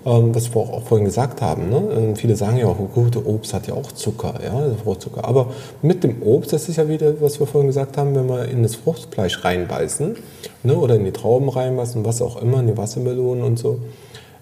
ähm, 0.05 0.35
was 0.35 0.55
wir 0.55 0.61
auch, 0.61 0.83
vorhin 0.83 1.05
gesagt 1.05 1.43
haben. 1.43 1.69
Ne? 1.69 1.83
Ähm, 1.97 2.17
viele 2.17 2.37
sagen 2.37 2.57
ja 2.57 2.67
auch, 2.67 2.77
gute 2.93 3.27
Obst 3.27 3.55
hat 3.55 3.67
ja 3.67 3.75
auch 3.75 3.93
Zucker, 3.93 4.35
ja, 4.43 4.53
also 4.53 4.77
Fruchtzucker. 4.77 5.25
Aber 5.25 5.51
mit 5.81 6.03
dem 6.05 6.23
Obst, 6.23 6.53
das 6.53 6.69
ist 6.69 6.77
ja 6.77 6.89
wieder, 6.89 7.21
was 7.21 7.39
wir 7.39 7.47
vorhin 7.47 7.69
gesagt 7.69 7.97
haben, 7.97 8.15
wenn 8.15 8.29
wir 8.29 8.49
in 8.49 8.63
das 8.63 8.75
Fruchtfleisch 8.77 9.45
reinbeißen 9.45 10.17
ne? 10.65 10.77
oder 10.77 10.97
in 10.97 11.05
die 11.05 11.13
Trauben 11.13 11.49
reinbeißen, 11.49 12.05
was 12.05 12.23
auch 12.23 12.41
immer, 12.41 12.61
in 12.61 12.69
die 12.69 12.77
Wassermelonen 12.77 13.45
und 13.45 13.59
so, 13.59 13.79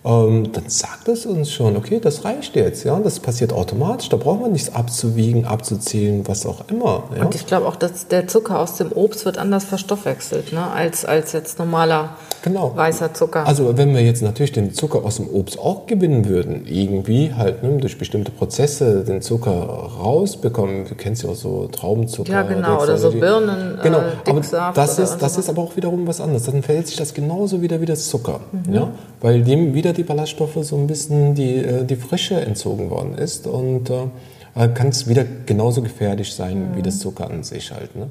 ähm, 0.02 0.50
dann 0.52 0.68
sagt 0.68 1.08
es 1.08 1.26
uns 1.26 1.52
schon, 1.52 1.76
okay, 1.76 2.00
das 2.00 2.24
reicht 2.24 2.56
jetzt, 2.56 2.84
ja, 2.84 2.98
das 2.98 3.20
passiert 3.20 3.52
automatisch, 3.52 4.08
da 4.08 4.16
braucht 4.16 4.40
man 4.40 4.52
nichts 4.52 4.74
abzuwiegen, 4.74 5.44
abzuzählen, 5.44 6.26
was 6.26 6.46
auch 6.46 6.62
immer. 6.68 7.04
Ja? 7.14 7.26
Und 7.26 7.34
ich 7.34 7.46
glaube 7.46 7.66
auch, 7.66 7.76
dass 7.76 8.08
der 8.08 8.26
Zucker 8.26 8.58
aus 8.60 8.76
dem 8.76 8.92
Obst 8.92 9.26
wird 9.26 9.36
anders 9.36 9.64
verstoffwechselt, 9.64 10.54
ne, 10.54 10.70
als, 10.70 11.04
als 11.04 11.32
jetzt 11.32 11.58
normaler 11.58 12.16
genau. 12.42 12.74
weißer 12.74 13.12
Zucker. 13.12 13.46
Also 13.46 13.76
wenn 13.76 13.94
wir 13.94 14.00
jetzt 14.00 14.22
natürlich 14.22 14.52
den 14.52 14.72
Zucker 14.72 15.04
aus 15.04 15.16
dem 15.16 15.28
Obst 15.28 15.58
auch 15.58 15.86
gewinnen 15.86 16.26
würden, 16.26 16.66
irgendwie 16.66 17.34
halt 17.34 17.62
ne, 17.62 17.76
durch 17.76 17.98
bestimmte 17.98 18.32
Prozesse 18.32 19.04
den 19.04 19.20
Zucker 19.20 19.50
rausbekommen, 19.52 20.86
du 20.88 20.94
kennst 20.94 21.24
ja 21.24 21.28
auch 21.28 21.34
so 21.34 21.68
Traubenzucker. 21.68 22.32
Ja, 22.32 22.42
genau, 22.42 22.82
oder 22.82 22.96
so 22.96 23.10
Birnen, 23.10 23.78
genau, 23.82 23.98
äh, 23.98 24.30
aber 24.56 24.72
das 24.72 24.98
ist, 24.98 25.18
das 25.18 25.36
ist 25.36 25.50
aber 25.50 25.60
auch 25.60 25.76
wiederum 25.76 26.06
was 26.06 26.22
anderes, 26.22 26.44
dann 26.44 26.62
verhält 26.62 26.86
sich 26.86 26.96
das 26.96 27.12
genauso 27.12 27.60
wieder 27.60 27.82
wie 27.82 27.86
das 27.86 28.08
Zucker, 28.08 28.40
mhm. 28.52 28.72
ja, 28.72 28.88
weil 29.20 29.42
dem 29.42 29.74
wieder 29.74 29.92
die 29.92 30.02
Ballaststoffe 30.02 30.58
so 30.62 30.76
ein 30.76 30.86
bisschen 30.86 31.34
die, 31.34 31.56
äh, 31.56 31.84
die 31.84 31.96
Frische 31.96 32.40
entzogen 32.40 32.90
worden 32.90 33.16
ist 33.16 33.46
und 33.46 33.90
äh, 33.90 34.68
kann 34.68 34.88
es 34.88 35.08
wieder 35.08 35.24
genauso 35.46 35.82
gefährlich 35.82 36.34
sein 36.34 36.70
mhm. 36.70 36.76
wie 36.76 36.82
das 36.82 36.98
Zucker 36.98 37.30
an 37.30 37.42
sich 37.42 37.70
halt. 37.70 37.94
Ne? 37.96 38.08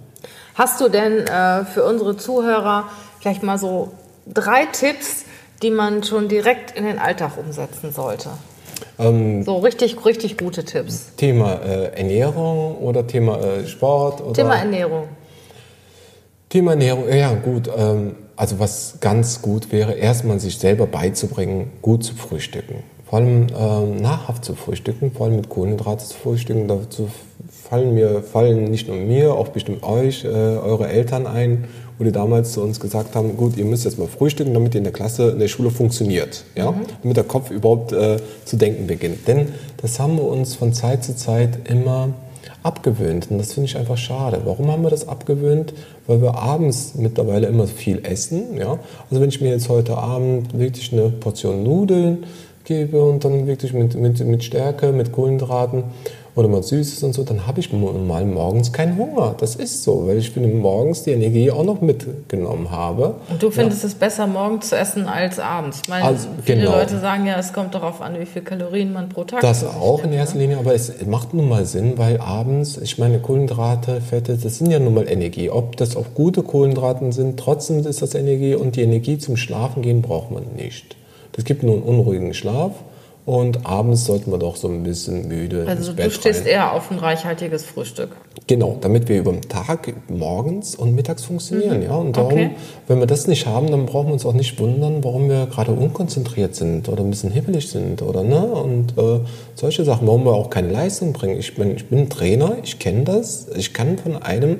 Hast 0.56 0.82
du 0.82 0.90
denn 0.90 1.26
äh, 1.28 1.66
für 1.66 1.84
unsere 1.84 2.18
Zuhörer 2.18 2.90
vielleicht 3.20 3.44
mal 3.44 3.58
so 3.58 3.92
drei 4.28 4.66
Tipps, 4.66 5.26
die 5.62 5.72
man 5.72 6.04
schon 6.04 6.28
direkt 6.28 6.78
in 6.78 6.86
den 6.86 7.00
Alltag 7.00 7.38
umsetzen 7.38 7.92
sollte? 7.92 8.30
Ähm, 8.98 9.44
so 9.44 9.58
richtig, 9.58 10.06
richtig 10.06 10.38
gute 10.38 10.64
Tipps. 10.64 11.16
Thema 11.16 11.62
äh, 11.62 11.98
Ernährung 11.98 12.78
oder 12.78 13.06
Thema 13.08 13.40
äh, 13.40 13.68
Sport? 13.68 14.22
Oder 14.22 14.34
Thema 14.34 14.56
Ernährung. 14.56 15.08
Thema 16.50 16.72
Ernährung, 16.72 17.10
ja 17.10 17.34
gut. 17.34 17.70
Ähm, 17.76 18.16
also 18.40 18.58
was 18.58 18.96
ganz 19.02 19.42
gut 19.42 19.74
wäre, 19.74 19.96
erstmal 19.96 20.40
sich 20.40 20.60
selber 20.60 20.88
beizubringen, 20.88 21.72
gut 21.82 22.06
zu 22.06 22.16
frühstücken. 22.16 22.76
Vor 23.06 23.20
allem 23.20 23.48
ähm, 23.54 23.98
nahrhaft 23.98 24.46
zu 24.46 24.56
frühstücken, 24.56 25.12
vor 25.12 25.26
allem 25.26 25.36
mit 25.36 25.50
Kohlenhydrate 25.50 26.06
zu 26.06 26.16
frühstücken. 26.16 26.70
Dazu 26.70 27.10
fallen 27.70 27.94
mir, 27.94 28.24
fallen 28.24 28.72
nicht 28.72 28.88
nur 28.88 28.96
mir, 28.96 29.34
auch 29.34 29.50
bestimmt 29.50 29.84
euch, 29.84 30.24
äh, 30.24 30.30
eure 30.30 30.88
Eltern 30.88 31.28
ein, 31.28 31.66
wo 31.98 32.06
die 32.06 32.14
damals 32.14 32.54
zu 32.54 32.62
uns 32.62 32.80
gesagt 32.80 33.14
haben, 33.14 33.36
gut, 33.36 33.58
ihr 33.58 33.66
müsst 33.66 33.84
jetzt 33.84 34.00
mal 34.00 34.08
frühstücken, 34.08 34.54
damit 34.54 34.74
ihr 34.74 34.78
in 34.78 34.86
der 34.86 34.94
Klasse, 34.94 35.32
in 35.32 35.40
der 35.40 35.50
Schule 35.50 35.70
funktioniert. 35.70 36.46
Ja? 36.56 36.72
Mhm. 36.72 36.86
Damit 37.02 37.18
der 37.18 37.26
Kopf 37.26 37.52
überhaupt 37.52 37.92
äh, 37.92 38.20
zu 38.46 38.56
denken 38.56 38.88
beginnt. 38.88 39.28
Denn 39.28 39.50
das 39.82 40.00
haben 40.00 40.16
wir 40.16 40.24
uns 40.24 40.56
von 40.56 40.72
Zeit 40.72 41.04
zu 41.04 41.14
Zeit 41.14 41.70
immer 41.70 42.14
abgewöhnt. 42.64 43.30
Und 43.30 43.38
das 43.38 43.54
finde 43.54 43.70
ich 43.70 43.78
einfach 43.78 43.98
schade. 43.98 44.42
Warum 44.46 44.72
haben 44.72 44.84
wir 44.84 44.90
das 44.90 45.08
abgewöhnt? 45.08 45.74
Weil 46.08 46.22
wir 46.22 46.36
abends 46.36 46.96
mittlerweile 46.96 47.48
immer 47.48 47.68
viel 47.68 48.02
essen. 48.04 48.58
Ja? 48.58 48.80
Also 49.10 49.22
wenn 49.22 49.30
ich 49.30 49.42
mir 49.42 49.50
jetzt 49.50 49.70
heute 49.70 49.98
Abend 49.98 50.58
wirklich 50.58 50.92
eine 50.94 51.10
Portion 51.10 51.64
Nudeln 51.64 52.26
gebe 52.66 53.02
und 53.04 53.26
dann 53.26 53.48
wirklich 53.48 53.74
mit, 53.74 53.96
mit, 53.96 54.20
mit 54.26 54.44
Stärke, 54.44 54.92
mit 54.92 55.12
Kohlenhydraten, 55.12 55.84
oder 56.40 56.48
mal 56.48 56.64
Süßes 56.64 57.04
und 57.04 57.14
so, 57.14 57.24
dann 57.24 57.46
habe 57.46 57.60
ich 57.60 57.72
mal 57.74 58.26
morgens 58.26 58.72
keinen 58.72 58.98
Hunger. 58.98 59.36
Das 59.38 59.56
ist 59.56 59.84
so, 59.84 60.08
weil 60.08 60.18
ich 60.18 60.32
finde 60.32 60.50
morgens 60.50 61.04
die 61.04 61.12
Energie 61.12 61.52
auch 61.52 61.64
noch 61.64 61.82
mitgenommen 61.82 62.72
habe. 62.72 63.16
Und 63.30 63.44
du 63.44 63.52
findest 63.52 63.84
ja. 63.84 63.90
es 63.90 63.96
besser, 63.96 64.26
morgens 64.26 64.70
zu 64.70 64.78
essen 64.78 65.08
als 65.08 65.40
abends? 65.40 65.82
Meine, 65.90 66.06
also, 66.06 66.30
viele 66.44 66.62
genau. 66.62 66.78
Leute 66.78 67.00
sagen 67.00 67.26
ja, 67.26 67.38
es 67.38 67.52
kommt 67.52 67.76
darauf 67.76 68.02
an, 68.02 68.20
wie 68.20 68.26
viel 68.26 68.42
Kalorien 68.42 68.94
man 68.94 69.10
pro 69.10 69.26
Tag 69.26 69.42
Das 69.42 69.66
auch 69.66 70.04
in 70.04 70.14
erster 70.14 70.38
ne? 70.38 70.44
Linie, 70.44 70.58
aber 70.58 70.74
es 70.74 71.06
macht 71.06 71.34
nun 71.34 71.50
mal 71.50 71.66
Sinn, 71.66 71.98
weil 71.98 72.20
abends, 72.20 72.78
ich 72.78 72.98
meine, 72.98 73.20
Kohlenhydrate, 73.20 74.02
Fette, 74.02 74.38
das 74.38 74.58
sind 74.58 74.72
ja 74.72 74.80
nun 74.80 74.94
mal 74.94 75.10
Energie. 75.10 75.50
Ob 75.50 75.76
das 75.78 75.96
auch 75.96 76.14
gute 76.14 76.42
Kohlenhydrate 76.42 77.12
sind, 77.12 77.38
trotzdem 77.38 77.86
ist 77.86 78.02
das 78.02 78.16
Energie 78.16 78.56
und 78.56 78.76
die 78.76 78.82
Energie 78.82 79.18
zum 79.18 79.36
Schlafen 79.36 79.82
gehen 79.82 80.02
braucht 80.02 80.32
man 80.32 80.44
nicht. 80.56 80.96
Das 81.34 81.44
gibt 81.44 81.64
nur 81.64 81.76
einen 81.76 81.84
unruhigen 81.84 82.34
Schlaf 82.34 82.72
und 83.30 83.68
abends 83.68 84.06
sollten 84.06 84.32
wir 84.32 84.40
doch 84.40 84.56
so 84.56 84.68
ein 84.68 84.82
bisschen 84.82 85.28
müde. 85.28 85.64
Also 85.68 85.94
du 85.94 86.10
stehst 86.10 86.46
rein. 86.46 86.48
eher 86.48 86.74
auf 86.74 86.90
ein 86.90 86.98
reichhaltiges 86.98 87.64
Frühstück. 87.64 88.10
Genau, 88.48 88.80
damit 88.82 89.08
wir 89.08 89.20
über 89.20 89.32
den 89.32 89.44
Tag 89.44 89.94
morgens 90.10 90.74
und 90.74 90.96
mittags 90.96 91.26
funktionieren. 91.26 91.78
Mhm. 91.78 91.84
Ja? 91.84 91.96
Und 91.98 92.18
darum, 92.18 92.34
okay. 92.34 92.52
wenn 92.88 92.98
wir 92.98 93.06
das 93.06 93.28
nicht 93.28 93.46
haben, 93.46 93.70
dann 93.70 93.86
brauchen 93.86 94.08
wir 94.08 94.14
uns 94.14 94.26
auch 94.26 94.34
nicht 94.34 94.60
wundern, 94.60 95.04
warum 95.04 95.30
wir 95.30 95.46
gerade 95.46 95.74
unkonzentriert 95.74 96.56
sind 96.56 96.90
oder 96.90 97.04
ein 97.04 97.12
bisschen 97.12 97.30
hibbelig 97.30 97.70
sind 97.70 98.02
oder 98.02 98.24
ne? 98.24 98.48
Und 98.48 98.98
äh, 98.98 99.20
solche 99.54 99.86
Sachen, 99.86 100.08
warum 100.08 100.26
wir 100.26 100.34
auch 100.34 100.50
keine 100.50 100.72
Leistung 100.72 101.14
bringen. 101.14 101.38
Ich 101.38 101.54
bin, 101.54 101.76
ich 101.76 101.88
bin 101.88 102.10
Trainer, 102.10 102.58
ich 102.64 102.80
kenne 102.80 103.04
das. 103.04 103.48
Ich 103.56 103.76
kann 103.76 104.00
von 104.00 104.20
einem, 104.24 104.58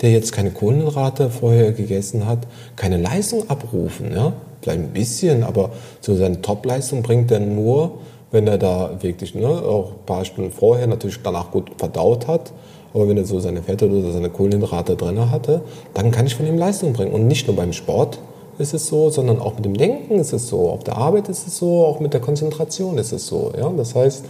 der 0.00 0.12
jetzt 0.12 0.32
keine 0.32 0.52
Kohlenhydrate 0.52 1.28
vorher 1.28 1.72
gegessen 1.72 2.26
hat, 2.26 2.46
keine 2.76 2.96
Leistung 2.96 3.50
abrufen. 3.50 4.14
Ja? 4.14 4.32
Vielleicht 4.66 4.82
ein 4.82 4.92
bisschen, 4.92 5.44
aber 5.44 5.70
so 6.00 6.14
seine 6.16 6.42
Topleistung 6.42 7.02
bringt 7.02 7.30
er 7.30 7.40
nur, 7.40 7.92
wenn 8.32 8.46
er 8.46 8.58
da 8.58 8.90
wirklich 9.00 9.34
ne, 9.34 9.46
auch 9.46 9.92
ein 9.92 10.06
paar 10.06 10.24
Stunden 10.24 10.50
vorher 10.50 10.86
natürlich 10.86 11.18
danach 11.22 11.50
gut 11.50 11.70
verdaut 11.78 12.26
hat. 12.26 12.52
Aber 12.92 13.08
wenn 13.08 13.16
er 13.16 13.24
so 13.24 13.38
seine 13.40 13.62
Fette 13.62 13.88
oder 13.88 14.10
seine 14.10 14.30
Kohlenhydrate 14.30 14.96
drin 14.96 15.30
hatte, 15.30 15.60
dann 15.94 16.10
kann 16.10 16.26
ich 16.26 16.34
von 16.34 16.46
ihm 16.46 16.58
Leistung 16.58 16.92
bringen. 16.92 17.12
Und 17.12 17.28
nicht 17.28 17.46
nur 17.46 17.54
beim 17.54 17.72
Sport 17.72 18.18
ist 18.58 18.74
es 18.74 18.86
so, 18.86 19.10
sondern 19.10 19.38
auch 19.38 19.54
mit 19.54 19.64
dem 19.64 19.76
Denken 19.76 20.18
ist 20.18 20.32
es 20.32 20.48
so, 20.48 20.70
auf 20.70 20.82
der 20.82 20.96
Arbeit 20.96 21.28
ist 21.28 21.46
es 21.46 21.58
so, 21.58 21.84
auch 21.84 22.00
mit 22.00 22.14
der 22.14 22.20
Konzentration 22.20 22.98
ist 22.98 23.12
es 23.12 23.26
so. 23.26 23.52
Ja? 23.56 23.70
Das 23.76 23.94
heißt, 23.94 24.24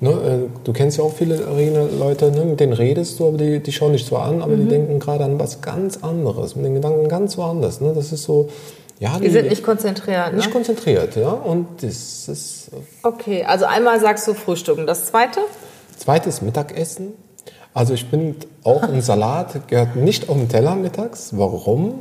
ne, 0.00 0.10
äh, 0.10 0.48
du 0.64 0.72
kennst 0.72 0.98
ja 0.98 1.04
auch 1.04 1.12
viele 1.12 1.36
Leute, 1.98 2.30
ne, 2.32 2.44
mit 2.44 2.60
denen 2.60 2.72
redest 2.72 3.20
du, 3.20 3.28
aber 3.28 3.38
die, 3.38 3.60
die 3.60 3.72
schauen 3.72 3.92
dich 3.92 4.04
zwar 4.04 4.24
an, 4.24 4.42
aber 4.42 4.56
mhm. 4.56 4.62
die 4.62 4.68
denken 4.68 4.98
gerade 4.98 5.24
an 5.24 5.38
was 5.38 5.62
ganz 5.62 5.98
anderes, 6.02 6.56
mit 6.56 6.66
den 6.66 6.74
Gedanken 6.74 7.08
ganz 7.08 7.38
woanders. 7.38 7.80
Ne? 7.80 7.92
Das 7.94 8.12
ist 8.12 8.24
so, 8.24 8.48
ja, 9.00 9.16
die, 9.18 9.24
die 9.24 9.30
sind 9.30 9.48
nicht 9.48 9.64
konzentriert. 9.64 10.34
Nicht 10.34 10.48
ne? 10.48 10.52
konzentriert, 10.52 11.16
ja. 11.16 11.30
Und 11.30 11.82
das 11.82 12.28
ist. 12.28 12.70
Okay, 13.02 13.44
also 13.44 13.64
einmal 13.64 13.98
sagst 13.98 14.28
du 14.28 14.34
Frühstücken. 14.34 14.86
Das 14.86 15.06
zweite? 15.06 15.40
Zweites 15.96 16.42
Mittagessen. 16.42 17.14
Also 17.72 17.94
ich 17.94 18.10
bin 18.10 18.36
auch 18.62 18.82
ein 18.82 19.00
Salat 19.00 19.68
gehört 19.68 19.96
nicht 19.96 20.28
auf 20.28 20.36
den 20.36 20.50
Teller 20.50 20.74
mittags. 20.74 21.30
Warum? 21.36 22.00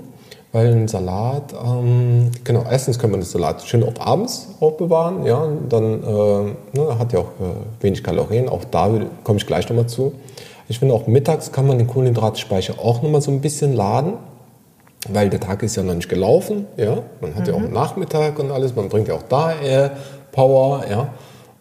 Weil 0.51 0.73
ein 0.73 0.87
Salat, 0.89 1.53
ähm, 1.53 2.31
genau, 2.43 2.65
erstens 2.69 2.99
können 2.99 3.13
wir 3.13 3.19
den 3.19 3.25
Salat 3.25 3.61
schön 3.61 3.83
auch 3.83 3.93
abends 3.99 4.49
aufbewahren, 4.59 5.23
ja, 5.23 5.47
dann 5.69 6.03
äh, 6.03 6.77
ne, 6.77 6.97
hat 6.97 7.13
ja 7.13 7.19
auch 7.19 7.31
äh, 7.39 7.83
wenig 7.83 8.03
Kalorien, 8.03 8.49
auch 8.49 8.63
da 8.65 8.89
komme 9.23 9.37
ich 9.37 9.45
gleich 9.45 9.69
nochmal 9.69 9.85
zu. 9.85 10.13
Ich 10.67 10.79
finde 10.79 10.95
auch 10.95 11.05
mittags 11.05 11.51
kann 11.51 11.67
man 11.67 11.77
den 11.77 11.85
Kohlenhydratspeicher 11.85 12.79
auch 12.79 13.03
nochmal 13.03 13.21
so 13.21 13.29
ein 13.29 13.41
bisschen 13.41 13.73
laden, 13.75 14.13
weil 15.07 15.29
der 15.29 15.39
Tag 15.39 15.63
ist 15.63 15.75
ja 15.75 15.83
noch 15.83 15.95
nicht 15.95 16.09
gelaufen, 16.09 16.67
ja. 16.75 17.03
Man 17.21 17.35
hat 17.35 17.43
mhm. 17.43 17.47
ja 17.47 17.53
auch 17.53 17.59
einen 17.59 17.67
mhm. 17.67 17.73
Nachmittag 17.73 18.39
und 18.39 18.51
alles, 18.51 18.75
man 18.75 18.89
bringt 18.89 19.07
ja 19.07 19.15
auch 19.15 19.23
da 19.23 19.53
eher 19.53 19.91
Power, 20.31 20.85
ja. 20.89 21.13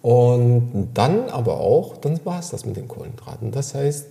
Und 0.02 0.88
dann 0.94 1.28
aber 1.28 1.60
auch, 1.60 1.96
dann 1.96 2.20
war 2.24 2.38
es 2.38 2.50
das 2.50 2.64
mit 2.64 2.76
den 2.76 2.88
Kohlenhydraten. 2.88 3.50
Das 3.50 3.74
heißt. 3.74 4.06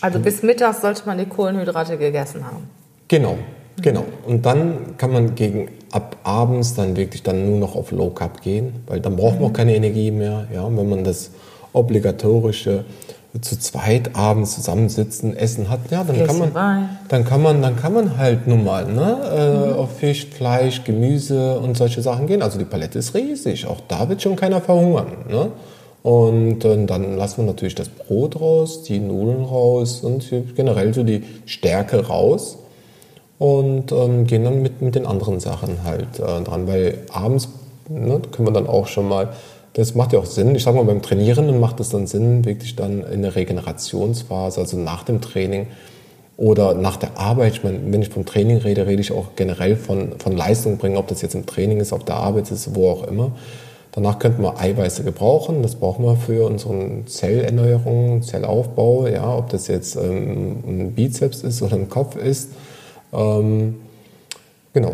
Also 0.00 0.20
bis 0.20 0.42
mittags 0.42 0.80
sollte 0.80 1.02
man 1.06 1.18
die 1.18 1.26
Kohlenhydrate 1.26 1.98
gegessen 1.98 2.46
haben. 2.46 2.70
Genau, 3.08 3.36
genau. 3.80 4.04
Und 4.26 4.46
dann 4.46 4.96
kann 4.96 5.12
man 5.12 5.34
gegen 5.34 5.70
ab 5.90 6.16
abends 6.22 6.74
dann 6.74 6.96
wirklich 6.96 7.22
dann 7.22 7.48
nur 7.48 7.58
noch 7.58 7.74
auf 7.74 7.90
Low 7.90 8.10
Carb 8.10 8.42
gehen, 8.42 8.74
weil 8.86 9.00
dann 9.00 9.16
braucht 9.16 9.36
man 9.36 9.44
auch 9.44 9.48
mhm. 9.48 9.54
keine 9.54 9.74
Energie 9.74 10.10
mehr. 10.10 10.46
Ja, 10.54 10.64
wenn 10.64 10.88
man 10.88 11.04
das 11.04 11.30
obligatorische 11.72 12.84
zu 13.40 13.58
zweit 13.58 14.16
abends 14.16 14.54
zusammensitzen, 14.54 15.36
essen 15.36 15.68
hat, 15.68 15.80
ja, 15.90 16.02
dann 16.02 16.26
kann 16.26 16.38
man, 16.38 16.88
dann 17.08 17.24
kann 17.24 17.42
man, 17.42 17.62
dann 17.62 17.76
kann 17.76 17.92
man 17.92 18.16
halt 18.16 18.46
nun 18.46 18.64
mal, 18.64 18.86
ne, 18.86 19.18
äh, 19.30 19.68
mhm. 19.68 19.74
auf 19.74 19.98
Fisch, 19.98 20.26
Fleisch, 20.26 20.84
Gemüse 20.84 21.58
und 21.58 21.76
solche 21.76 22.00
Sachen 22.00 22.26
gehen. 22.26 22.42
Also 22.42 22.58
die 22.58 22.64
Palette 22.64 22.98
ist 22.98 23.14
riesig. 23.14 23.66
Auch 23.66 23.80
da 23.86 24.08
wird 24.08 24.22
schon 24.22 24.36
keiner 24.36 24.60
verhungern, 24.60 25.08
ne? 25.28 25.50
Und 26.02 26.64
äh, 26.64 26.86
dann 26.86 27.16
lassen 27.16 27.38
wir 27.38 27.44
natürlich 27.44 27.74
das 27.74 27.88
Brot 27.88 28.40
raus, 28.40 28.82
die 28.84 28.98
Nudeln 28.98 29.44
raus 29.44 30.00
und 30.00 30.32
generell 30.54 30.94
so 30.94 31.02
die 31.02 31.22
Stärke 31.44 32.06
raus 32.06 32.56
und 33.38 33.92
ähm, 33.92 34.26
gehen 34.26 34.44
dann 34.44 34.62
mit, 34.62 34.80
mit 34.80 34.94
den 34.94 35.06
anderen 35.06 35.40
Sachen 35.40 35.84
halt 35.84 36.18
äh, 36.18 36.42
dran, 36.42 36.66
weil 36.66 36.98
abends 37.12 37.48
ne, 37.88 38.20
können 38.30 38.48
wir 38.48 38.52
dann 38.52 38.66
auch 38.66 38.86
schon 38.86 39.08
mal, 39.08 39.30
das 39.78 39.94
macht 39.94 40.12
ja 40.12 40.18
auch 40.18 40.26
Sinn, 40.26 40.56
ich 40.56 40.64
sag 40.64 40.74
mal 40.74 40.84
beim 40.84 41.02
Trainieren 41.02 41.60
macht 41.60 41.78
es 41.78 41.90
dann 41.90 42.08
Sinn, 42.08 42.44
wirklich 42.44 42.74
dann 42.74 43.04
in 43.04 43.22
der 43.22 43.36
Regenerationsphase, 43.36 44.60
also 44.60 44.76
nach 44.76 45.04
dem 45.04 45.20
Training 45.20 45.68
oder 46.36 46.74
nach 46.74 46.96
der 46.96 47.16
Arbeit, 47.16 47.52
ich 47.52 47.64
meine, 47.64 47.78
wenn 47.84 48.02
ich 48.02 48.08
vom 48.08 48.26
Training 48.26 48.56
rede, 48.56 48.88
rede 48.88 49.00
ich 49.00 49.12
auch 49.12 49.36
generell 49.36 49.76
von, 49.76 50.18
von 50.18 50.36
Leistung 50.36 50.78
bringen, 50.78 50.96
ob 50.96 51.06
das 51.06 51.22
jetzt 51.22 51.36
im 51.36 51.46
Training 51.46 51.78
ist, 51.78 51.92
auf 51.92 52.04
der 52.04 52.16
Arbeit 52.16 52.50
ist, 52.50 52.74
wo 52.74 52.90
auch 52.90 53.04
immer. 53.04 53.30
Danach 53.92 54.18
könnten 54.18 54.42
wir 54.42 54.58
Eiweiße 54.60 55.04
gebrauchen. 55.04 55.62
Das 55.62 55.76
brauchen 55.76 56.04
wir 56.04 56.16
für 56.16 56.46
unsere 56.46 57.04
Zellerneuerung, 57.06 58.22
Zellaufbau. 58.22 59.06
Ja, 59.06 59.36
ob 59.36 59.48
das 59.50 59.66
jetzt 59.66 59.96
ähm, 59.96 60.62
ein 60.66 60.92
Bizeps 60.92 61.42
ist 61.42 61.62
oder 61.62 61.74
ein 61.74 61.88
Kopf 61.88 62.14
ist. 62.16 62.50
Ähm, 63.12 63.76
genau. 64.72 64.92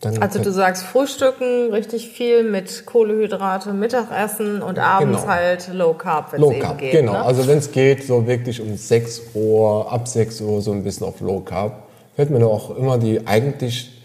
Dann 0.00 0.22
also 0.22 0.42
du 0.42 0.50
sagst 0.50 0.84
Frühstücken 0.84 1.72
richtig 1.72 2.08
viel 2.08 2.42
mit 2.42 2.86
Kohlehydrate, 2.86 3.74
Mittagessen 3.74 4.62
und 4.62 4.78
abends 4.78 5.22
genau. 5.22 5.32
halt 5.32 5.68
Low 5.74 5.92
Carb, 5.92 6.32
wenn 6.32 6.42
es 6.42 6.50
eben 6.50 6.76
geht. 6.78 6.92
Genau, 6.92 7.12
ne? 7.12 7.22
also 7.22 7.46
wenn 7.46 7.58
es 7.58 7.70
geht, 7.70 8.04
so 8.04 8.26
wirklich 8.26 8.62
um 8.62 8.76
6 8.76 9.22
Uhr, 9.34 9.92
ab 9.92 10.08
6 10.08 10.40
Uhr 10.40 10.62
so 10.62 10.72
ein 10.72 10.82
bisschen 10.82 11.06
auf 11.06 11.20
Low 11.20 11.40
Carb. 11.40 11.82
Fällt 12.16 12.30
mir 12.30 12.46
auch 12.46 12.76
immer 12.76 12.96
die 12.96 13.26
eigentlich 13.26 13.99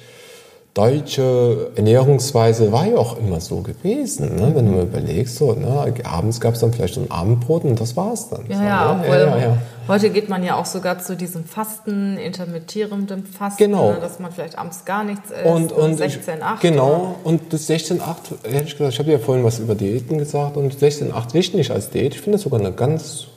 deutsche 0.75 1.71
Ernährungsweise 1.75 2.69
war 2.69 2.85
ja 2.85 2.97
auch 2.97 3.17
immer 3.17 3.39
so 3.39 3.61
gewesen, 3.61 4.35
ne? 4.35 4.51
wenn 4.53 4.65
du 4.65 4.73
mal 4.73 4.83
überlegst. 4.83 5.37
So, 5.37 5.53
ne? 5.53 5.93
Abends 6.03 6.41
gab 6.41 6.53
es 6.53 6.59
dann 6.59 6.73
vielleicht 6.73 6.95
so 6.95 7.01
ein 7.01 7.09
Abendbrot 7.09 7.63
und 7.63 7.79
das 7.79 7.95
war 7.95 8.11
es 8.11 8.27
dann. 8.27 8.45
Ja, 8.49 8.57
so, 8.57 8.63
ja, 8.63 8.95
ne? 8.95 9.07
ja, 9.07 9.17
ja, 9.17 9.37
ja, 9.37 9.57
Heute 9.87 10.09
geht 10.09 10.27
man 10.27 10.43
ja 10.43 10.55
auch 10.57 10.65
sogar 10.65 10.99
zu 10.99 11.15
diesem 11.15 11.45
Fasten, 11.45 12.17
intermittierendem 12.17 13.23
Fasten, 13.23 13.63
genau. 13.63 13.93
ne? 13.93 13.99
dass 14.01 14.19
man 14.19 14.33
vielleicht 14.33 14.57
abends 14.57 14.83
gar 14.83 15.05
nichts 15.05 15.31
isst. 15.31 15.45
Und, 15.45 15.71
und 15.71 15.97
16,8. 15.97 16.59
Genau, 16.59 17.15
und 17.23 17.53
das 17.53 17.69
16,8, 17.69 18.51
ehrlich 18.51 18.77
gesagt, 18.77 18.93
ich 18.93 18.99
habe 18.99 19.13
ja 19.13 19.19
vorhin 19.19 19.45
was 19.45 19.59
über 19.59 19.75
Diäten 19.75 20.17
gesagt 20.17 20.57
und 20.57 20.75
16,8 20.75 21.33
will 21.33 21.39
ich 21.39 21.53
nicht 21.53 21.71
als 21.71 21.89
Diät. 21.89 22.15
Ich 22.15 22.21
finde 22.21 22.35
das 22.35 22.41
sogar 22.41 22.59
eine 22.59 22.73
ganz 22.73 23.27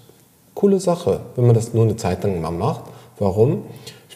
coole 0.55 0.81
Sache, 0.81 1.21
wenn 1.37 1.47
man 1.47 1.55
das 1.55 1.73
nur 1.73 1.85
eine 1.85 1.95
Zeit 1.95 2.25
lang 2.25 2.41
mal 2.41 2.51
macht. 2.51 2.83
Warum? 3.21 3.63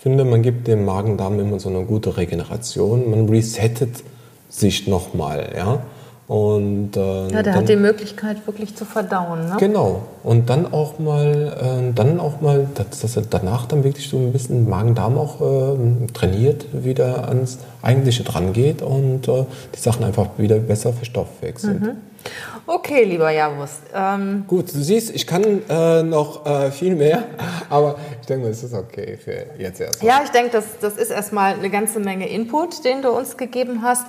Finde, 0.02 0.24
man 0.24 0.42
gibt 0.42 0.66
dem 0.66 0.84
Magen-Darm 0.84 1.38
immer 1.38 1.60
so 1.60 1.68
eine 1.68 1.84
gute 1.84 2.16
Regeneration. 2.16 3.08
Man 3.08 3.28
resettet 3.28 4.02
sich 4.48 4.88
nochmal, 4.88 5.52
ja. 5.56 5.82
Und, 6.26 6.96
äh, 6.96 7.28
ja, 7.28 7.42
der 7.42 7.54
hat 7.54 7.68
die 7.68 7.76
Möglichkeit 7.76 8.46
wirklich 8.46 8.74
zu 8.74 8.84
verdauen. 8.84 9.48
Ne? 9.48 9.56
Genau. 9.58 10.02
Und 10.22 10.48
dann 10.48 10.72
auch 10.72 10.98
mal, 10.98 11.52
äh, 11.60 11.92
dann 11.94 12.20
auch 12.20 12.40
mal, 12.40 12.66
dass, 12.74 13.00
dass, 13.00 13.16
er 13.16 13.24
danach 13.28 13.66
dann 13.66 13.84
wirklich 13.84 14.08
so 14.08 14.16
ein 14.16 14.32
bisschen 14.32 14.68
Magen-Darm 14.68 15.18
auch 15.18 15.40
äh, 15.40 16.06
trainiert, 16.12 16.66
wieder 16.72 17.28
ans 17.28 17.58
Eigentliche 17.82 18.24
dran 18.24 18.52
geht 18.52 18.82
und 18.82 19.28
äh, 19.28 19.44
die 19.74 19.78
Sachen 19.78 20.04
einfach 20.04 20.30
wieder 20.38 20.58
besser 20.58 20.92
verstoffwechselt. 20.92 21.80
Mhm. 21.80 21.96
Okay, 22.66 23.04
lieber 23.04 23.30
Javus. 23.30 23.80
Ähm 23.94 24.44
Gut, 24.46 24.72
du 24.72 24.78
siehst, 24.80 25.14
ich 25.14 25.26
kann 25.26 25.62
äh, 25.68 26.02
noch 26.02 26.46
äh, 26.46 26.70
viel 26.70 26.94
mehr, 26.94 27.24
aber 27.70 27.96
ich 28.20 28.26
denke, 28.26 28.48
das 28.48 28.62
ist 28.62 28.74
okay 28.74 29.18
für 29.22 29.46
jetzt 29.58 29.80
erstmal. 29.80 30.08
Ja, 30.08 30.20
ich 30.24 30.30
denke, 30.30 30.50
das, 30.50 30.64
das 30.80 30.96
ist 30.96 31.10
erstmal 31.10 31.54
eine 31.54 31.70
ganze 31.70 31.98
Menge 31.98 32.28
Input, 32.28 32.84
den 32.84 33.02
du 33.02 33.10
uns 33.10 33.36
gegeben 33.36 33.82
hast. 33.82 34.06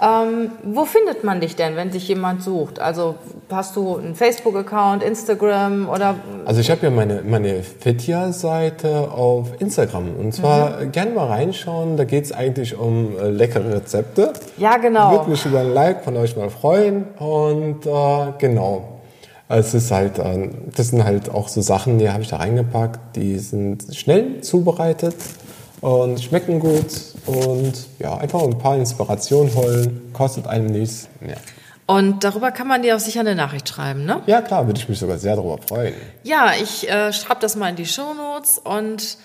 Ähm, 0.00 0.50
wo 0.64 0.84
findet 0.84 1.22
man 1.22 1.40
dich 1.40 1.54
denn, 1.54 1.76
wenn 1.76 1.92
sich 1.92 2.08
jemand 2.08 2.42
sucht? 2.42 2.80
Also 2.80 3.14
hast 3.50 3.76
du 3.76 3.96
einen 3.96 4.14
Facebook-Account, 4.14 5.02
Instagram 5.02 5.88
oder? 5.88 6.16
Also 6.44 6.60
ich 6.60 6.70
habe 6.70 6.80
ja 6.82 6.90
meine, 6.90 7.22
meine 7.22 7.62
Fitja-Seite 7.62 9.12
auf 9.12 9.60
Instagram 9.60 10.16
und 10.18 10.32
zwar 10.34 10.80
mhm. 10.80 10.92
gerne 10.92 11.12
mal 11.12 11.28
reinschauen, 11.28 11.96
da 11.96 12.04
geht 12.04 12.24
es 12.24 12.32
eigentlich 12.32 12.76
um 12.76 13.16
äh, 13.16 13.28
leckere 13.28 13.74
Rezepte. 13.74 14.32
Ja, 14.56 14.76
genau. 14.78 15.12
Würde 15.12 15.30
mich 15.30 15.46
über 15.46 15.60
ein 15.60 15.72
Like 15.72 16.02
von 16.02 16.16
euch 16.16 16.36
mal 16.36 16.50
freuen 16.50 17.04
und 17.18 17.51
äh, 17.52 18.32
genau. 18.38 19.00
Es 19.48 19.74
ist 19.74 19.90
halt, 19.90 20.18
äh, 20.18 20.48
das 20.74 20.88
sind 20.88 21.04
halt 21.04 21.30
auch 21.30 21.48
so 21.48 21.60
Sachen, 21.60 21.98
die 21.98 22.10
habe 22.10 22.22
ich 22.22 22.28
da 22.28 22.36
reingepackt, 22.36 23.16
die 23.16 23.38
sind 23.38 23.94
schnell 23.94 24.40
zubereitet 24.40 25.14
und 25.80 26.22
schmecken 26.22 26.60
gut 26.60 26.86
und 27.26 27.72
ja, 27.98 28.16
einfach 28.16 28.42
ein 28.42 28.56
paar 28.58 28.76
Inspirationen 28.76 29.54
holen, 29.54 30.12
kostet 30.12 30.46
einem 30.46 30.66
nichts. 30.66 31.08
Ja. 31.20 31.34
Und 31.86 32.24
darüber 32.24 32.52
kann 32.52 32.68
man 32.68 32.82
dir 32.82 32.96
auch 32.96 33.00
sicher 33.00 33.20
eine 33.20 33.34
Nachricht 33.34 33.68
schreiben, 33.68 34.04
ne? 34.04 34.22
Ja, 34.26 34.40
klar, 34.40 34.66
würde 34.66 34.80
ich 34.80 34.88
mich 34.88 34.98
sogar 34.98 35.18
sehr 35.18 35.36
darüber 35.36 35.58
freuen. 35.58 35.94
Ja, 36.22 36.52
ich 36.60 36.88
äh, 36.88 37.12
schreibe 37.12 37.40
das 37.40 37.56
mal 37.56 37.68
in 37.68 37.76
die 37.76 37.86
Show 37.86 38.14
Notes 38.14 38.58
und 38.58 39.18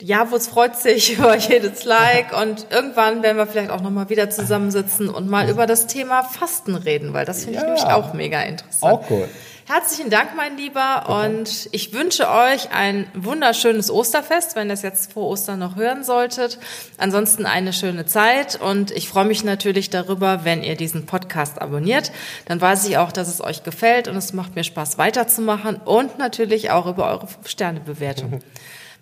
Javus 0.00 0.46
freut 0.46 0.76
sich 0.76 1.12
über 1.18 1.36
jedes 1.36 1.84
Like 1.84 2.38
und 2.38 2.66
irgendwann 2.70 3.22
werden 3.22 3.36
wir 3.36 3.46
vielleicht 3.46 3.70
auch 3.70 3.80
nochmal 3.80 4.10
wieder 4.10 4.30
zusammensitzen 4.30 5.08
und 5.08 5.28
mal 5.28 5.48
über 5.48 5.66
das 5.66 5.86
Thema 5.86 6.22
Fasten 6.22 6.74
reden, 6.74 7.12
weil 7.12 7.24
das 7.24 7.44
finde 7.44 7.58
ja, 7.58 7.60
ich 7.60 7.66
nämlich 7.66 7.84
auch 7.84 8.12
mega 8.12 8.42
interessant. 8.42 8.92
Auch 8.92 9.10
cool. 9.10 9.28
Herzlichen 9.68 10.10
Dank, 10.10 10.36
mein 10.36 10.56
Lieber, 10.56 11.02
Bitte. 11.04 11.12
und 11.12 11.68
ich 11.72 11.92
wünsche 11.92 12.30
euch 12.30 12.70
ein 12.70 13.08
wunderschönes 13.14 13.90
Osterfest, 13.90 14.54
wenn 14.54 14.68
ihr 14.68 14.74
es 14.74 14.82
jetzt 14.82 15.12
vor 15.12 15.24
Ostern 15.24 15.58
noch 15.58 15.74
hören 15.74 16.04
solltet. 16.04 16.60
Ansonsten 16.98 17.46
eine 17.46 17.72
schöne 17.72 18.06
Zeit 18.06 18.60
und 18.60 18.92
ich 18.92 19.08
freue 19.08 19.24
mich 19.24 19.42
natürlich 19.42 19.90
darüber, 19.90 20.44
wenn 20.44 20.62
ihr 20.62 20.76
diesen 20.76 21.04
Podcast 21.06 21.60
abonniert. 21.60 22.12
Dann 22.44 22.60
weiß 22.60 22.86
ich 22.86 22.98
auch, 22.98 23.10
dass 23.10 23.26
es 23.26 23.42
euch 23.42 23.64
gefällt 23.64 24.06
und 24.06 24.14
es 24.14 24.32
macht 24.32 24.54
mir 24.54 24.62
Spaß 24.62 24.98
weiterzumachen 24.98 25.80
und 25.84 26.16
natürlich 26.16 26.70
auch 26.70 26.86
über 26.86 27.10
eure 27.10 27.26
Sterne-Bewertung. 27.44 28.42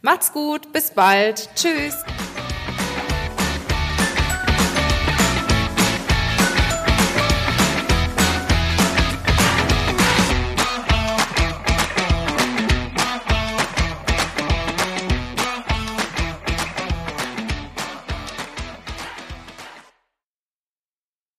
Macht's 0.05 0.35
gut, 0.35 0.71
bis 0.71 0.91
bald. 0.91 1.49
Tschüss. 1.57 2.05